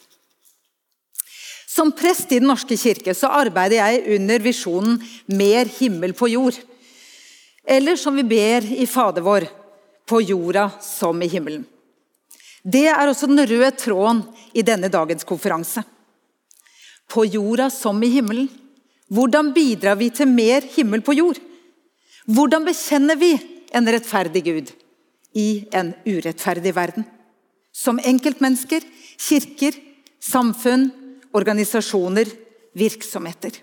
Som 1.74 1.90
prest 1.92 2.30
i 2.30 2.38
Den 2.38 2.46
norske 2.52 2.76
kirke 2.78 3.14
så 3.18 3.32
arbeider 3.34 3.80
jeg 3.80 4.18
under 4.18 4.38
visjonen 4.38 5.00
'Mer 5.26 5.66
himmel 5.66 6.12
på 6.14 6.28
jord'. 6.30 6.60
Eller 7.66 7.96
som 7.96 8.14
vi 8.14 8.22
ber 8.22 8.62
i 8.62 8.86
Fader 8.86 9.22
vår, 9.22 9.48
'På 10.06 10.20
jorda 10.22 10.70
som 10.80 11.22
i 11.22 11.28
himmelen'. 11.28 11.64
Det 12.64 12.86
er 12.86 13.08
også 13.08 13.26
den 13.26 13.46
røde 13.48 13.70
tråden 13.76 14.22
i 14.54 14.62
denne 14.62 14.88
dagens 14.88 15.24
konferanse. 15.24 15.82
På 17.08 17.24
jorda 17.26 17.70
som 17.70 18.02
i 18.02 18.08
himmelen. 18.08 18.48
Hvordan 19.10 19.52
bidrar 19.52 19.96
vi 19.96 20.10
til 20.10 20.28
mer 20.28 20.62
himmel 20.76 21.02
på 21.02 21.12
jord? 21.12 21.38
Hvordan 22.26 22.64
bekjenner 22.64 23.16
vi 23.16 23.38
en 23.74 23.86
rettferdig 23.86 24.44
Gud 24.44 24.72
i 25.34 25.66
en 25.72 25.92
urettferdig 26.06 26.74
verden? 26.74 27.04
Som 27.72 27.98
enkeltmennesker, 27.98 28.80
kirker, 29.18 29.74
samfunn, 30.20 30.90
organisasjoner, 31.34 32.30
virksomheter. 32.74 33.58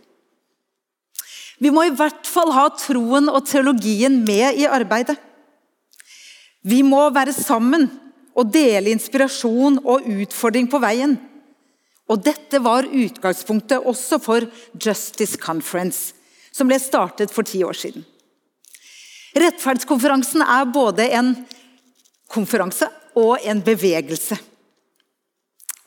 Vi 1.62 1.70
må 1.74 1.86
i 1.86 1.94
hvert 1.94 2.26
fall 2.26 2.52
ha 2.56 2.68
troen 2.74 3.30
og 3.30 3.46
teologien 3.46 4.22
med 4.26 4.58
i 4.58 4.66
arbeidet. 4.66 5.18
Vi 6.66 6.82
må 6.86 7.04
være 7.14 7.34
sammen 7.36 7.88
og 8.38 8.50
dele 8.54 8.94
inspirasjon 8.94 9.82
og 9.84 10.08
utfordring 10.10 10.70
på 10.72 10.82
veien. 10.82 11.18
Og 12.12 12.24
Dette 12.26 12.60
var 12.64 12.90
utgangspunktet 12.90 13.86
også 13.88 14.20
for 14.22 14.48
Justice 14.74 15.40
Conference, 15.40 16.16
som 16.52 16.68
ble 16.68 16.80
startet 16.82 17.32
for 17.32 17.48
ti 17.48 17.62
år 17.64 17.78
siden. 17.78 18.04
Rettferdskonferansen 19.38 20.44
er 20.44 20.68
både 20.68 21.08
en 21.16 21.36
konferanse 22.32 22.90
og 23.16 23.38
en 23.48 23.62
bevegelse. 23.64 24.36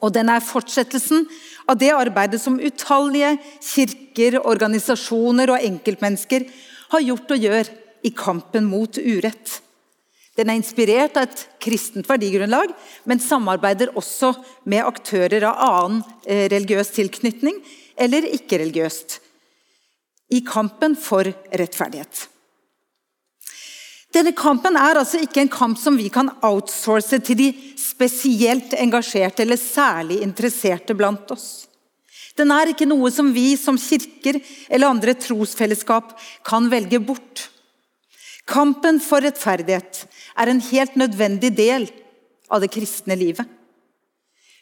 Og 0.02 0.12
den 0.14 0.30
er 0.32 0.44
fortsettelsen 0.44 1.26
av 1.70 1.78
det 1.80 1.92
arbeidet 1.94 2.40
som 2.42 2.60
utallige 2.60 3.36
kirker, 3.62 4.40
organisasjoner 4.42 5.54
og 5.54 5.66
enkeltmennesker 5.70 6.48
har 6.92 7.04
gjort 7.04 7.34
og 7.34 7.46
gjør 7.46 7.70
i 8.04 8.12
kampen 8.14 8.66
mot 8.68 8.98
urett. 8.98 9.60
Den 10.34 10.50
er 10.50 10.58
inspirert 10.58 11.16
av 11.16 11.28
et 11.28 11.44
kristent 11.62 12.08
verdigrunnlag, 12.10 12.72
men 13.06 13.22
samarbeider 13.22 13.94
også 13.94 14.32
med 14.66 14.82
aktører 14.82 15.46
av 15.46 15.60
annen 15.68 16.02
eh, 16.26 16.48
religiøs 16.50 16.90
tilknytning 16.96 17.60
eller 17.94 18.26
ikke-religiøst 18.34 19.20
i 20.34 20.42
kampen 20.46 20.96
for 20.98 21.28
rettferdighet. 21.54 22.26
Denne 24.14 24.30
kampen 24.36 24.76
er 24.78 25.00
altså 25.00 25.18
ikke 25.24 25.42
en 25.42 25.50
kamp 25.50 25.78
som 25.80 25.96
vi 25.98 26.06
kan 26.12 26.30
outsource 26.46 27.18
til 27.26 27.38
de 27.38 27.48
spesielt 27.80 28.76
engasjerte 28.78 29.42
eller 29.42 29.58
særlig 29.58 30.20
interesserte 30.22 30.94
blant 30.94 31.32
oss. 31.34 31.66
Den 32.38 32.50
er 32.54 32.70
ikke 32.70 32.86
noe 32.86 33.10
som 33.14 33.32
vi 33.34 33.54
som 33.58 33.78
kirker 33.78 34.38
eller 34.68 34.90
andre 34.90 35.14
trosfellesskap 35.18 36.14
kan 36.46 36.70
velge 36.70 37.00
bort. 37.02 37.48
Kampen 38.46 39.00
for 39.02 39.24
rettferdighet 39.24 40.04
er 40.38 40.50
en 40.50 40.62
helt 40.62 40.98
nødvendig 41.00 41.50
del 41.56 41.88
av 42.50 42.62
det 42.62 42.70
kristne 42.74 43.16
livet. 43.18 43.46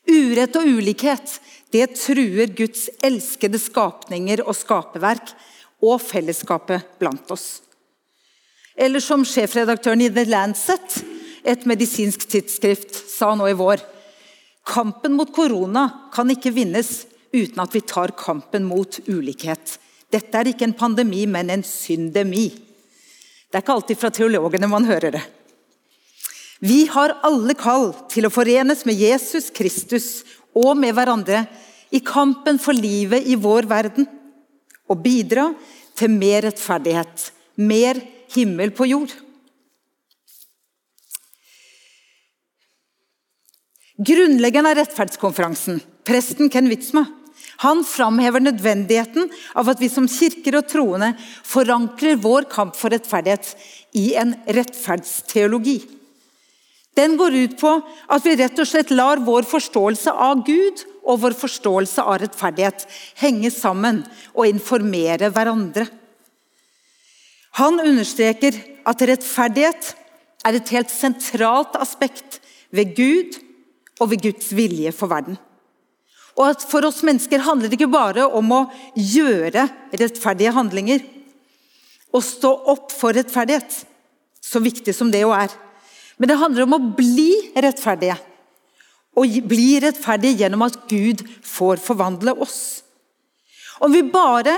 Urett 0.08 0.56
og 0.58 0.68
ulikhet 0.68 1.36
det 1.72 1.90
truer 1.96 2.52
Guds 2.56 2.88
elskede 3.04 3.60
skapninger 3.60 4.42
og 4.44 4.56
skaperverk 4.56 5.34
og 5.82 6.00
fellesskapet 6.02 6.96
blant 7.00 7.30
oss. 7.34 7.60
Eller 8.82 9.00
som 9.00 9.22
sjefredaktøren 9.22 10.02
i 10.02 10.10
The 10.10 10.24
Lancet, 10.26 11.02
et 11.46 11.66
medisinsk 11.70 12.24
tidsskrift, 12.26 12.96
sa 13.10 13.32
nå 13.38 13.46
i 13.50 13.58
vår 13.58 13.82
Kampen 14.66 15.14
mot 15.18 15.30
korona 15.34 15.88
kan 16.14 16.30
ikke 16.30 16.52
vinnes 16.54 16.90
uten 17.34 17.62
at 17.62 17.72
vi 17.74 17.82
tar 17.86 18.12
kampen 18.18 18.66
mot 18.66 18.98
ulikhet. 19.06 19.76
Dette 20.12 20.38
er 20.38 20.50
ikke 20.50 20.68
en 20.68 20.76
pandemi, 20.78 21.24
men 21.26 21.50
en 21.50 21.64
syndemi. 21.66 22.48
Det 23.50 23.58
er 23.58 23.64
ikke 23.64 23.74
alltid 23.74 23.98
fra 23.98 24.10
teologene 24.14 24.70
man 24.70 24.86
hører 24.86 25.16
det. 25.16 25.22
Vi 26.62 26.84
har 26.90 27.16
alle 27.26 27.56
kall 27.58 27.90
til 28.10 28.28
å 28.28 28.30
forenes 28.30 28.84
med 28.86 28.98
Jesus 29.02 29.50
Kristus 29.50 30.22
og 30.54 30.76
med 30.78 30.94
hverandre 30.94 31.42
i 31.90 31.98
kampen 32.06 32.60
for 32.62 32.76
livet 32.76 33.26
i 33.26 33.34
vår 33.34 33.66
verden. 33.70 34.06
Og 34.86 35.02
bidra 35.02 35.48
til 35.98 36.14
mer 36.14 36.46
rettferdighet, 36.46 37.30
mer 37.58 37.98
himmel 38.34 38.72
på 38.76 38.88
jord. 38.90 39.12
Grunnleggeren 44.02 44.66
av 44.66 44.78
rettferdskonferansen, 44.80 45.82
presten 46.08 46.50
Ken 46.50 46.70
Witzma, 46.70 47.04
han 47.62 47.84
framhever 47.86 48.42
nødvendigheten 48.42 49.28
av 49.54 49.68
at 49.70 49.80
vi 49.82 49.86
som 49.92 50.08
kirker 50.10 50.56
og 50.58 50.66
troende 50.70 51.12
forankrer 51.46 52.18
vår 52.18 52.48
kamp 52.50 52.74
for 52.78 52.90
rettferdighet 52.90 53.52
i 53.94 54.14
en 54.18 54.34
rettferdsteologi. 54.48 55.78
Den 56.98 57.14
går 57.16 57.36
ut 57.44 57.54
på 57.60 57.70
at 58.12 58.26
vi 58.26 58.34
rett 58.36 58.58
og 58.58 58.68
slett 58.68 58.90
lar 58.92 59.22
vår 59.24 59.46
forståelse 59.48 60.12
av 60.12 60.42
Gud 60.48 60.82
og 61.02 61.22
vår 61.22 61.36
forståelse 61.38 62.04
av 62.04 62.18
rettferdighet 62.24 62.84
henge 63.22 63.52
sammen 63.54 64.02
og 64.34 64.48
informere 64.50 65.30
hverandre. 65.32 65.86
Han 67.60 67.80
understreker 67.80 68.56
at 68.88 69.04
rettferdighet 69.04 69.92
er 70.46 70.58
et 70.58 70.74
helt 70.74 70.92
sentralt 70.92 71.76
aspekt 71.80 72.40
ved 72.72 72.94
Gud 72.96 73.36
og 74.00 74.10
ved 74.12 74.22
Guds 74.24 74.52
vilje 74.56 74.92
for 74.96 75.12
verden. 75.12 75.36
Og 76.38 76.48
at 76.48 76.64
For 76.64 76.84
oss 76.88 77.02
mennesker 77.04 77.44
handler 77.44 77.68
det 77.68 77.76
ikke 77.76 77.92
bare 77.92 78.24
om 78.24 78.54
å 78.56 78.62
gjøre 78.96 79.66
rettferdige 79.92 80.54
handlinger. 80.56 81.04
Å 82.12 82.20
stå 82.24 82.50
opp 82.72 82.92
for 82.92 83.12
rettferdighet, 83.16 83.84
så 84.40 84.60
viktig 84.60 84.94
som 84.96 85.12
det 85.12 85.22
jo 85.22 85.32
er. 85.36 85.52
Men 86.16 86.30
det 86.30 86.40
handler 86.40 86.64
om 86.64 86.76
å 86.76 86.84
bli 86.96 87.52
rettferdige. 87.52 88.16
Og 89.16 89.40
bli 89.44 89.76
rettferdige 89.84 90.40
gjennom 90.40 90.64
at 90.64 90.78
Gud 90.88 91.20
får 91.44 91.80
forvandle 91.84 92.32
oss. 92.40 92.80
Om 93.84 93.92
vi 93.92 94.04
bare 94.08 94.56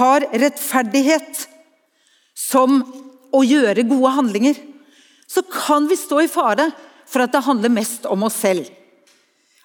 har 0.00 0.24
rettferdighet 0.32 1.44
som 2.40 2.80
å 3.30 3.42
gjøre 3.44 3.86
gode 3.88 4.12
handlinger, 4.16 4.58
så 5.30 5.42
kan 5.46 5.86
vi 5.90 5.98
stå 5.98 6.24
i 6.24 6.30
fare 6.30 6.70
for 7.10 7.24
at 7.24 7.34
det 7.34 7.44
handler 7.46 7.72
mest 7.74 8.06
om 8.10 8.24
oss 8.26 8.38
selv. 8.42 8.66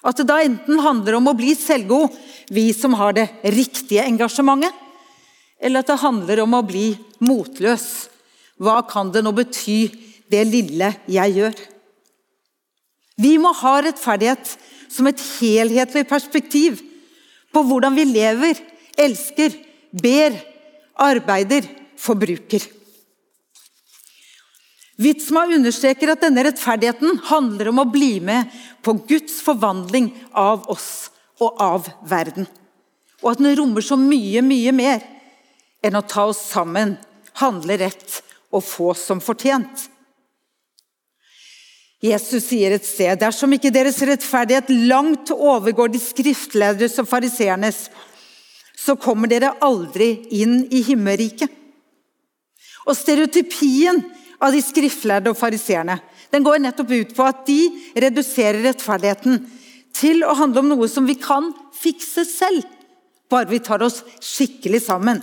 At 0.06 0.20
det 0.20 0.28
da 0.28 0.38
enten 0.44 0.78
handler 0.82 1.16
om 1.18 1.30
å 1.30 1.36
bli 1.38 1.54
selvgod, 1.58 2.12
vi 2.54 2.68
som 2.76 2.94
har 2.98 3.16
det 3.16 3.26
riktige 3.56 4.04
engasjementet, 4.06 4.74
eller 5.58 5.82
at 5.82 5.90
det 5.90 6.02
handler 6.02 6.42
om 6.44 6.54
å 6.54 6.66
bli 6.66 6.90
motløs. 7.24 7.86
Hva 8.60 8.82
kan 8.86 9.10
det 9.12 9.24
nå 9.24 9.32
bety, 9.34 9.88
det 10.30 10.44
lille 10.46 10.92
jeg 11.10 11.34
gjør? 11.38 11.56
Vi 13.16 13.32
må 13.40 13.50
ha 13.56 13.78
rettferdighet 13.80 14.52
som 14.92 15.08
et 15.08 15.22
helhetlig 15.40 16.04
perspektiv 16.08 16.82
på 17.54 17.62
hvordan 17.64 17.96
vi 17.96 18.04
lever, 18.10 18.60
elsker, 19.00 19.54
ber, 19.96 20.36
arbeider, 21.00 21.64
forbruker. 22.00 22.64
Witzma 24.96 25.44
understreker 25.52 26.14
at 26.14 26.22
denne 26.24 26.46
rettferdigheten 26.46 27.18
handler 27.28 27.68
om 27.68 27.82
å 27.82 27.90
bli 27.90 28.14
med 28.24 28.48
på 28.84 28.94
Guds 29.08 29.42
forvandling 29.44 30.08
av 30.32 30.64
oss 30.72 31.10
og 31.42 31.60
av 31.60 31.90
verden. 32.08 32.48
Og 33.20 33.34
at 33.34 33.42
den 33.42 33.56
rommer 33.58 33.84
så 33.84 33.98
mye, 34.00 34.40
mye 34.44 34.72
mer 34.72 35.04
enn 35.84 35.98
å 35.98 36.04
ta 36.08 36.24
oss 36.30 36.40
sammen, 36.48 36.96
handle 37.36 37.76
rett 37.80 38.22
og 38.54 38.64
få 38.64 38.94
som 38.96 39.20
fortjent. 39.20 39.90
Jesus 42.00 42.48
sier 42.48 42.74
et 42.76 42.86
sted 42.86 43.18
dersom 43.20 43.52
ikke 43.56 43.72
deres 43.72 43.98
rettferdighet 44.04 44.72
langt 44.88 45.32
overgår 45.32 45.92
de 45.92 46.00
skriftlederes 46.00 46.96
og 47.02 47.08
fariseernes, 47.08 47.86
så 48.76 48.96
kommer 49.00 49.28
dere 49.28 49.54
aldri 49.64 50.10
inn 50.36 50.62
i 50.70 50.82
himmelriket. 50.86 51.65
Og 52.86 52.94
stereotypien 52.94 54.02
av 54.42 54.54
de 54.54 54.62
skriftlærde 54.62 55.32
og 55.32 55.38
fariseerne. 55.38 55.98
Den 56.30 56.44
går 56.46 56.60
nettopp 56.62 56.92
ut 56.92 57.14
på 57.16 57.26
at 57.26 57.44
de 57.48 57.60
reduserer 57.96 58.62
rettferdigheten 58.66 59.40
til 59.96 60.24
å 60.26 60.36
handle 60.36 60.62
om 60.62 60.72
noe 60.74 60.88
som 60.90 61.06
vi 61.08 61.16
kan 61.18 61.52
fikse 61.76 62.26
selv, 62.28 62.66
bare 63.30 63.50
vi 63.50 63.62
tar 63.64 63.82
oss 63.82 64.02
skikkelig 64.22 64.82
sammen. 64.84 65.22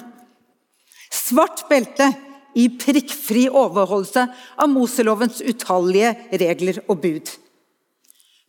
Svart 1.13 1.67
belte 1.69 2.09
i 2.57 2.67
prikkfri 2.77 3.45
overholdelse 3.49 4.25
av 4.61 4.69
Moselovens 4.69 5.41
utallige 5.45 6.13
regler 6.41 6.81
og 6.87 6.99
bud. 7.05 7.29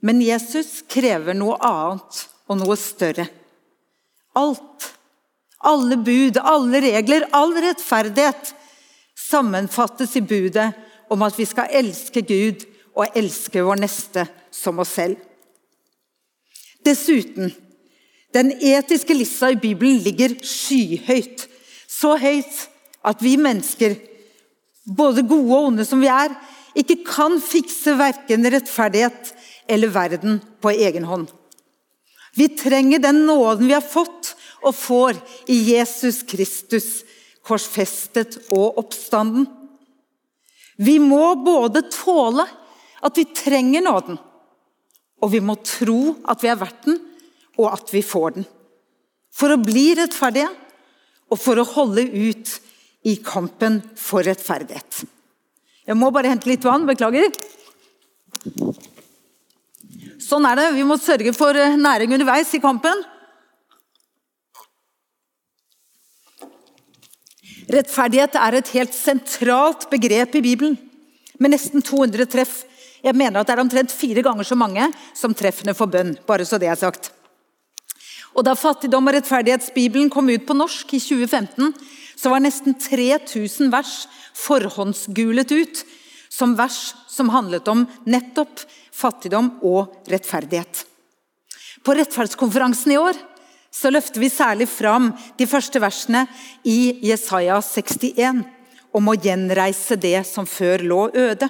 Men 0.04 0.20
Jesus 0.20 0.82
krever 0.90 1.36
noe 1.36 1.56
annet 1.64 2.24
og 2.48 2.60
noe 2.60 2.76
større. 2.80 3.24
Alt, 4.36 4.90
alle 5.64 5.96
bud, 5.96 6.40
alle 6.40 6.82
regler, 6.84 7.28
all 7.32 7.54
rettferdighet 7.56 8.52
sammenfattes 9.14 10.16
i 10.16 10.22
budet 10.24 10.72
om 11.10 11.22
at 11.22 11.38
vi 11.38 11.46
skal 11.48 11.72
elske 11.72 12.22
Gud 12.26 12.64
og 12.94 13.16
elske 13.18 13.62
vår 13.64 13.80
neste 13.82 14.26
som 14.54 14.80
oss 14.82 14.94
selv. 14.98 15.18
Dessuten, 16.84 17.52
den 18.34 18.50
etiske 18.58 19.14
lista 19.14 19.50
i 19.52 19.60
Bibelen 19.60 20.02
ligger 20.04 20.34
skyhøyt. 20.44 21.46
Så 21.88 22.16
høyt 22.18 22.66
at 23.06 23.22
vi 23.22 23.36
mennesker, 23.38 23.94
både 24.84 25.22
gode 25.22 25.54
og 25.54 25.70
onde 25.70 25.86
som 25.86 26.02
vi 26.02 26.10
er, 26.10 26.34
ikke 26.74 27.04
kan 27.06 27.38
fikse 27.42 27.94
verken 27.96 28.48
rettferdighet 28.50 29.30
eller 29.70 29.92
verden 29.94 30.40
på 30.60 30.74
egen 30.74 31.06
hånd. 31.08 31.28
Vi 32.34 32.50
trenger 32.58 32.98
den 32.98 33.24
nåden 33.28 33.68
vi 33.68 33.76
har 33.76 33.84
fått 33.84 34.34
og 34.64 34.74
får 34.74 35.20
i 35.52 35.60
Jesus 35.70 36.24
Kristus 36.26 37.04
korsfestet 37.44 38.38
og 38.54 38.80
oppstanden. 38.80 39.46
Vi 40.80 40.98
må 40.98 41.34
både 41.44 41.84
tåle 41.92 42.46
at 43.04 43.18
vi 43.18 43.26
trenger 43.36 43.84
nåden, 43.84 44.18
og 45.22 45.32
vi 45.32 45.40
må 45.44 45.56
tro 45.62 46.16
at 46.28 46.42
vi 46.42 46.50
er 46.50 46.60
verdt 46.60 46.88
den, 46.88 47.00
og 47.60 47.70
at 47.70 47.92
vi 47.94 48.02
får 48.02 48.38
den. 48.38 48.46
For 49.34 49.54
å 49.54 49.60
bli 49.60 49.92
rettferdige 49.98 50.50
og 51.30 51.40
for 51.40 51.58
å 51.58 51.66
holde 51.66 52.04
ut 52.06 52.56
i 53.04 53.16
kampen 53.22 53.80
for 53.98 54.24
rettferdighet. 54.26 55.04
Jeg 55.84 55.98
må 56.00 56.08
bare 56.14 56.30
hente 56.32 56.48
litt 56.48 56.64
vann. 56.64 56.86
Beklager. 56.88 57.28
Sånn 60.22 60.46
er 60.48 60.56
det. 60.56 60.68
Vi 60.78 60.86
må 60.88 60.96
sørge 61.00 61.34
for 61.36 61.58
næring 61.76 62.14
underveis 62.16 62.54
i 62.56 62.62
kampen. 62.62 63.04
Rettferdighet 67.74 68.36
er 68.38 68.54
et 68.54 68.70
helt 68.76 68.94
sentralt 68.94 69.88
begrep 69.90 70.36
i 70.38 70.42
Bibelen, 70.44 70.76
med 71.42 71.54
nesten 71.56 71.82
200 71.82 72.28
treff. 72.30 72.62
Jeg 73.02 73.16
mener 73.18 73.40
at 73.40 73.48
det 73.48 73.56
er 73.56 73.62
omtrent 73.64 73.92
fire 73.92 74.22
ganger 74.22 74.46
så 74.46 74.56
mange 74.56 74.86
som 75.16 75.34
treffene 75.34 75.74
for 75.74 75.90
bønn. 75.90 76.14
bare 76.26 76.46
så 76.46 76.58
det 76.58 76.68
er 76.70 76.78
sagt. 76.78 77.10
Og 78.34 78.44
Da 78.44 78.54
Fattigdom 78.54 79.08
og 79.08 79.14
rettferdighetsbibelen 79.14 80.10
kom 80.10 80.28
ut 80.28 80.46
på 80.46 80.54
norsk 80.54 80.94
i 80.94 81.00
2015, 81.00 81.74
så 82.16 82.30
var 82.30 82.40
nesten 82.40 82.74
3000 82.74 83.70
vers 83.70 84.06
forhåndsgulet 84.34 85.50
ut 85.50 85.84
som 86.30 86.56
vers 86.56 86.94
som 87.08 87.28
handlet 87.28 87.66
om 87.68 87.86
nettopp 88.06 88.62
fattigdom 88.92 89.58
og 89.62 89.94
rettferdighet. 90.10 90.86
På 91.82 91.94
rettferdskonferansen 91.94 92.94
i 92.94 92.98
år 92.98 93.18
så 93.74 93.90
løfter 93.90 94.22
vi 94.22 94.30
særlig 94.30 94.68
fram 94.70 95.10
de 95.38 95.46
første 95.50 95.80
versene 95.82 96.24
i 96.62 97.00
Jesaja 97.08 97.58
61 97.64 98.44
om 98.94 99.10
å 99.10 99.16
gjenreise 99.18 99.98
det 99.98 100.20
som 100.28 100.46
før 100.46 100.84
lå 100.86 101.00
øde. 101.10 101.48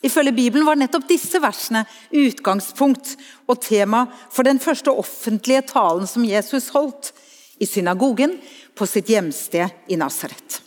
Ifølge 0.00 0.32
Bibelen 0.32 0.64
var 0.64 0.78
nettopp 0.78 1.08
disse 1.10 1.40
versene 1.42 1.82
utgangspunkt 2.14 3.16
og 3.50 3.60
tema 3.60 4.06
for 4.30 4.46
den 4.46 4.60
første 4.62 4.94
offentlige 4.94 5.66
talen 5.74 6.08
som 6.08 6.24
Jesus 6.24 6.70
holdt 6.72 7.12
i 7.60 7.66
synagogen 7.66 8.38
på 8.78 8.86
sitt 8.88 9.10
hjemsted 9.10 9.90
i 9.90 9.98
Nasaret. 10.00 10.62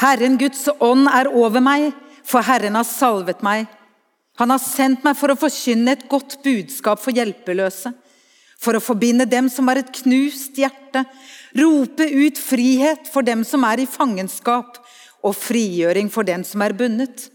Herren 0.00 0.38
Guds 0.40 0.64
ånd 0.80 1.10
er 1.10 1.28
over 1.28 1.60
meg, 1.60 1.90
for 2.24 2.46
Herren 2.46 2.78
har 2.78 2.88
salvet 2.88 3.42
meg. 3.44 3.66
Han 4.40 4.54
har 4.54 4.62
sendt 4.62 5.02
meg 5.04 5.18
for 5.18 5.34
å 5.34 5.36
forkynne 5.36 5.92
et 5.92 6.06
godt 6.08 6.38
budskap 6.46 7.02
for 7.02 7.12
hjelpeløse 7.12 7.92
for 8.62 8.78
å 8.78 8.82
forbinde 8.82 9.26
dem 9.26 9.48
som 9.50 9.66
har 9.70 9.80
et 9.80 9.90
knust 10.02 10.58
hjerte, 10.58 11.02
rope 11.58 12.06
ut 12.06 12.38
frihet 12.38 13.10
for 13.10 13.26
dem 13.26 13.42
som 13.46 13.66
er 13.66 13.82
i 13.82 13.90
fangenskap, 13.90 14.78
og 15.22 15.36
frigjøring 15.38 16.08
for 16.10 16.26
den 16.26 16.42
som 16.46 16.62
er 16.64 16.74
bundet. 16.74 17.28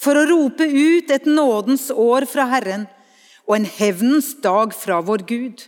For 0.00 0.16
å 0.16 0.24
rope 0.28 0.64
ut 0.64 1.10
et 1.12 1.26
nådens 1.28 1.90
år 1.92 2.24
fra 2.28 2.46
Herren 2.48 2.86
og 3.44 3.58
en 3.58 3.68
hevnens 3.68 4.32
dag 4.40 4.72
fra 4.76 5.00
vår 5.04 5.26
Gud. 5.28 5.64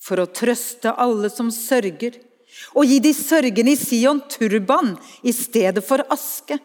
For 0.00 0.20
å 0.20 0.28
trøste 0.28 0.92
alle 1.00 1.28
som 1.32 1.50
sørger, 1.52 2.16
og 2.76 2.86
gi 2.88 3.00
de 3.02 3.12
sørgende 3.16 3.74
i 3.74 3.80
Sion 3.80 4.22
turban 4.30 4.94
i 5.26 5.32
stedet 5.34 5.82
for 5.84 6.04
aske. 6.12 6.60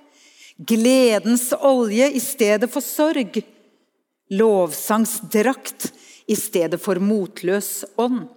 Gledens 0.60 1.49
olje 1.56 2.12
i 2.13 2.21
stedet 2.23 2.69
for 2.71 2.86
sorg. 2.86 3.41
Lovsangsdrakt 4.30 5.89
i 6.29 6.37
stedet 6.37 6.79
for 6.81 7.01
motløs 7.01 7.83
ånd. 7.99 8.27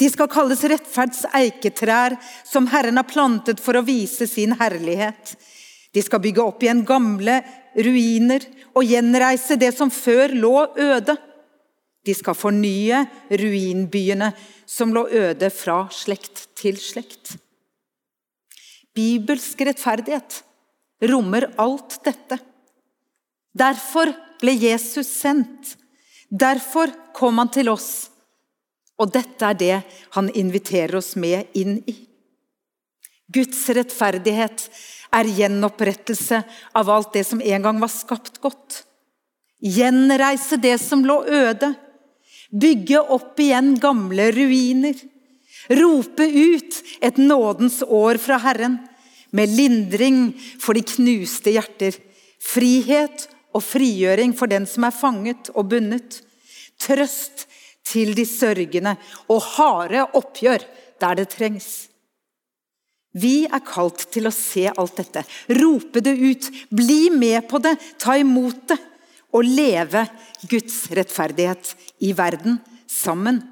De 0.00 0.08
skal 0.10 0.30
kalles 0.30 0.62
rettferds 0.66 1.24
eiketrær, 1.36 2.16
som 2.48 2.66
Herren 2.72 2.98
har 2.98 3.08
plantet 3.08 3.60
for 3.62 3.78
å 3.78 3.84
vise 3.86 4.26
sin 4.26 4.56
herlighet. 4.58 5.36
De 5.92 6.02
skal 6.02 6.22
bygge 6.24 6.42
opp 6.42 6.64
igjen 6.64 6.84
gamle 6.88 7.40
ruiner 7.76 8.44
og 8.72 8.88
gjenreise 8.88 9.58
det 9.60 9.70
som 9.76 9.92
før 9.92 10.34
lå 10.34 10.54
øde. 10.80 11.16
De 12.02 12.14
skal 12.18 12.34
fornye 12.34 13.04
ruinbyene 13.30 14.32
som 14.66 14.94
lå 14.94 15.04
øde 15.06 15.52
fra 15.54 15.84
slekt 15.94 16.48
til 16.58 16.80
slekt. 16.80 17.36
Bibelsk 18.96 19.60
rettferdighet 19.68 20.42
rommer 21.12 21.46
alt 21.60 22.00
dette. 22.04 22.40
Derfor 23.52 24.10
ble 24.40 24.56
Jesus 24.56 25.08
sendt. 25.20 25.76
Derfor 26.32 26.88
kom 27.12 27.38
han 27.38 27.50
til 27.52 27.68
oss. 27.68 28.08
Og 28.96 29.10
dette 29.12 29.44
er 29.44 29.58
det 29.58 29.76
han 30.16 30.30
inviterer 30.32 30.96
oss 30.96 31.14
med 31.20 31.52
inn 31.58 31.80
i. 31.84 31.96
Guds 33.32 33.60
rettferdighet 33.72 34.66
er 35.12 35.28
gjenopprettelse 35.36 36.42
av 36.76 36.90
alt 36.92 37.12
det 37.16 37.24
som 37.28 37.40
en 37.40 37.66
gang 37.66 37.80
var 37.80 37.92
skapt 37.92 38.40
godt. 38.44 38.82
Gjenreise 39.62 40.58
det 40.60 40.78
som 40.82 41.04
lå 41.06 41.22
øde. 41.24 41.72
Bygge 42.52 43.00
opp 43.00 43.40
igjen 43.40 43.74
gamle 43.80 44.30
ruiner. 44.34 44.96
Rope 45.70 46.26
ut 46.26 46.80
et 47.00 47.20
nådens 47.20 47.80
år 47.86 48.18
fra 48.18 48.40
Herren, 48.42 48.80
med 49.30 49.48
lindring 49.48 50.32
for 50.60 50.76
de 50.76 50.82
knuste 50.84 51.54
hjerter. 51.54 51.94
Frihet 52.42 53.28
og 53.52 53.64
frigjøring 53.64 54.34
for 54.36 54.50
den 54.50 54.66
som 54.68 54.86
er 54.88 54.96
fanget 54.96 55.50
og 55.54 55.68
bundet. 55.72 56.20
Trøst 56.80 57.46
til 57.86 58.14
de 58.16 58.26
sørgende 58.26 58.96
og 59.30 59.42
harde 59.54 60.04
oppgjør 60.18 60.64
der 61.02 61.18
det 61.18 61.28
trengs. 61.34 61.70
Vi 63.12 63.44
er 63.44 63.60
kalt 63.66 64.06
til 64.14 64.28
å 64.28 64.32
se 64.32 64.64
alt 64.70 64.96
dette, 64.96 65.24
rope 65.60 66.00
det 66.00 66.14
ut, 66.16 66.48
bli 66.72 67.10
med 67.12 67.44
på 67.50 67.60
det, 67.60 67.74
ta 68.00 68.16
imot 68.16 68.62
det 68.72 68.78
og 69.32 69.44
leve 69.44 70.06
Guds 70.48 70.86
rettferdighet 70.92 71.74
i 72.04 72.12
verden 72.16 72.56
sammen. 72.88 73.42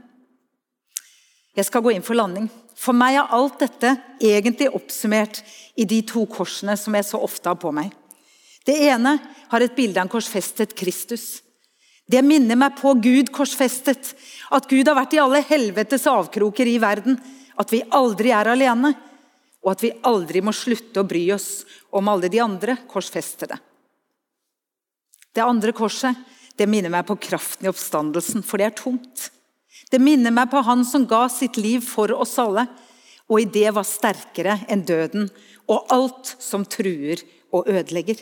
Jeg 1.56 1.68
skal 1.68 1.84
gå 1.84 1.92
inn 1.92 2.04
for 2.04 2.16
landing. 2.16 2.48
For 2.80 2.96
meg 2.96 3.18
er 3.20 3.32
alt 3.36 3.60
dette 3.60 3.92
egentlig 4.24 4.70
oppsummert 4.72 5.42
i 5.76 5.84
de 5.88 6.00
to 6.08 6.24
korsene 6.30 6.76
som 6.80 6.96
jeg 6.96 7.08
så 7.10 7.20
ofte 7.20 7.50
har 7.50 7.58
på 7.60 7.72
meg. 7.76 7.92
Det 8.66 8.76
ene 8.90 9.16
har 9.50 9.64
et 9.64 9.76
bilde 9.76 10.00
av 10.00 10.06
en 10.06 10.12
korsfestet 10.12 10.74
Kristus. 10.76 11.42
Det 12.10 12.22
minner 12.26 12.58
meg 12.58 12.76
på 12.80 12.92
Gud 12.98 13.30
korsfestet. 13.32 14.14
At 14.50 14.66
Gud 14.70 14.88
har 14.88 14.98
vært 14.98 15.14
i 15.14 15.22
alle 15.22 15.44
helvetes 15.46 16.08
avkroker 16.10 16.66
i 16.66 16.78
verden. 16.82 17.16
At 17.60 17.72
vi 17.72 17.84
aldri 17.94 18.32
er 18.34 18.50
alene. 18.50 18.92
Og 19.62 19.72
at 19.74 19.84
vi 19.84 19.92
aldri 20.08 20.42
må 20.42 20.52
slutte 20.56 21.02
å 21.02 21.08
bry 21.08 21.22
oss 21.36 21.64
om 21.94 22.08
alle 22.10 22.30
de 22.32 22.40
andre 22.42 22.76
korsfestede. 22.90 23.58
Det 25.30 25.44
andre 25.44 25.72
korset 25.76 26.16
det 26.58 26.66
minner 26.68 26.92
meg 26.92 27.06
på 27.08 27.16
kraften 27.16 27.64
i 27.64 27.70
oppstandelsen, 27.70 28.42
for 28.44 28.60
det 28.60 28.66
er 28.66 28.76
tomt. 28.76 29.30
Det 29.90 30.00
minner 30.02 30.34
meg 30.34 30.50
på 30.52 30.60
Han 30.66 30.82
som 30.84 31.06
ga 31.08 31.22
sitt 31.32 31.56
liv 31.56 31.80
for 31.86 32.12
oss 32.12 32.34
alle, 32.42 32.66
og 33.30 33.40
i 33.40 33.46
det 33.48 33.70
var 33.72 33.86
sterkere 33.86 34.58
enn 34.68 34.82
døden 34.84 35.30
og 35.70 35.92
alt 35.94 36.34
som 36.42 36.66
truer 36.66 37.22
og 37.54 37.70
ødelegger. 37.70 38.18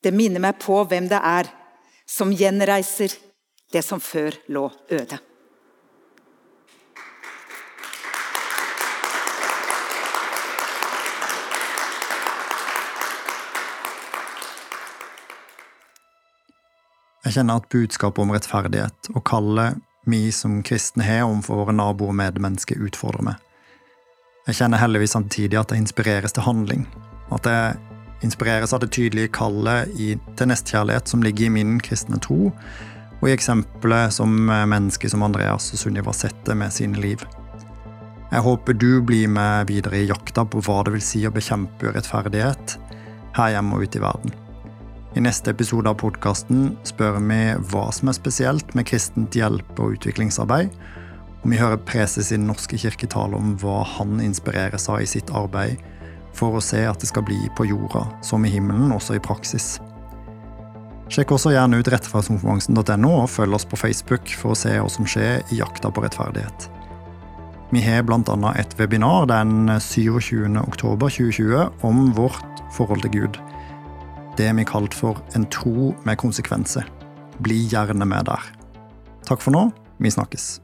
Det 0.00 0.12
minner 0.16 0.40
meg 0.40 0.56
på 0.62 0.78
hvem 0.88 1.10
det 1.10 1.18
er 1.20 1.50
som 2.08 2.32
gjenreiser 2.32 3.12
det 3.72 3.82
som 3.84 4.00
før 4.00 4.38
lå 4.48 4.64
øde. 4.90 5.18
Jeg 17.20 17.36
kjenner 17.36 17.60
at 17.60 17.68
budskapet 17.70 18.24
om 18.24 18.32
rettferdighet 18.32 19.12
og 19.12 19.22
kallet 19.28 19.76
vi 20.08 20.32
som 20.32 20.62
kristne 20.66 21.04
har 21.04 21.28
overfor 21.28 21.60
våre 21.60 21.76
naboer 21.76 22.10
og 22.10 22.16
medmennesker, 22.18 22.80
utfordrer 22.80 23.28
meg. 23.28 23.36
Jeg 24.48 24.62
kjenner 24.62 24.80
heldigvis 24.80 25.12
samtidig 25.12 25.60
at 25.60 25.70
jeg 25.70 25.84
inspireres 25.84 26.32
til 26.34 26.48
handling. 26.48 26.88
At 27.30 27.46
jeg 27.46 27.89
inspireres 28.24 28.72
av 28.76 28.82
det 28.82 28.90
tydelige 28.94 29.32
kallet 29.36 29.92
til 29.96 30.50
nestkjærlighet 30.50 31.10
som 31.10 31.22
ligger 31.24 31.48
i 31.48 31.54
min 31.54 31.78
kristne 31.84 32.20
tro, 32.22 32.50
og 33.20 33.28
i 33.28 33.34
eksempelet 33.34 34.14
som 34.16 34.32
mennesker 34.48 35.12
som 35.12 35.24
Andreas 35.26 35.70
og 35.74 35.82
Sunniva 35.82 36.14
setter 36.16 36.56
med 36.56 36.72
sine 36.72 37.00
liv. 37.00 37.24
Jeg 38.30 38.44
håper 38.46 38.76
du 38.78 39.00
blir 39.02 39.28
med 39.28 39.66
videre 39.68 39.98
i 39.98 40.06
jakta 40.08 40.44
på 40.46 40.62
hva 40.62 40.84
det 40.86 40.94
vil 40.94 41.04
si 41.04 41.24
å 41.26 41.34
bekjempe 41.34 41.90
urettferdighet 41.90 42.76
her 43.36 43.52
hjemme 43.56 43.76
og 43.76 43.88
ute 43.88 43.98
i 43.98 44.04
verden. 44.04 44.36
I 45.18 45.24
neste 45.24 45.50
episode 45.50 45.90
av 45.90 45.98
podkasten 45.98 46.76
spør 46.86 47.18
vi 47.18 47.40
hva 47.72 47.88
som 47.90 48.12
er 48.12 48.14
spesielt 48.14 48.76
med 48.78 48.86
kristent 48.86 49.34
hjelp- 49.34 49.80
og 49.82 49.96
utviklingsarbeid, 49.96 50.70
og 51.40 51.46
vi 51.50 51.58
hører 51.58 51.80
preses 51.88 52.30
i 52.30 52.36
Den 52.36 52.46
norske 52.52 52.78
kirke 52.78 53.08
tale 53.10 53.34
om 53.34 53.56
hva 53.58 53.80
han 53.96 54.20
inspireres 54.22 54.86
av 54.92 55.02
i 55.02 55.08
sitt 55.10 55.32
arbeid 55.34 55.80
for 56.36 56.56
å 56.56 56.64
se 56.64 56.80
at 56.86 57.00
det 57.02 57.08
skal 57.10 57.24
bli 57.26 57.40
på 57.56 57.66
jorda 57.68 58.06
som 58.24 58.44
i 58.46 58.52
himmelen, 58.52 58.92
også 58.94 59.16
i 59.16 59.22
praksis. 59.22 59.78
Sjekk 61.10 61.32
også 61.34 61.50
gjerne 61.50 61.80
ut 61.80 61.88
rettferdskonferansen.no, 61.90 63.10
og 63.24 63.32
følg 63.32 63.56
oss 63.58 63.66
på 63.66 63.80
Facebook 63.80 64.30
for 64.38 64.54
å 64.54 64.58
se 64.58 64.76
hva 64.78 64.90
som 64.92 65.08
skjer 65.10 65.42
i 65.50 65.58
jakta 65.58 65.90
på 65.90 66.04
rettferdighet. 66.04 66.68
Vi 67.74 67.80
har 67.82 68.06
bl.a. 68.06 68.52
et 68.58 68.72
webinar 68.78 69.26
den 69.30 69.70
27.10.2020 69.70 71.84
om 71.86 72.14
vårt 72.14 72.62
forhold 72.74 73.02
til 73.06 73.14
Gud. 73.14 73.38
Det 74.38 74.50
vi 74.56 74.64
kalte 74.66 74.96
for 74.96 75.22
En 75.34 75.46
tro 75.50 75.94
med 76.06 76.18
konsekvenser. 76.18 76.84
Bli 77.42 77.66
gjerne 77.70 78.06
med 78.06 78.24
der. 78.30 78.42
Takk 79.26 79.42
for 79.42 79.50
nå. 79.54 79.70
Vi 79.98 80.10
snakkes. 80.10 80.60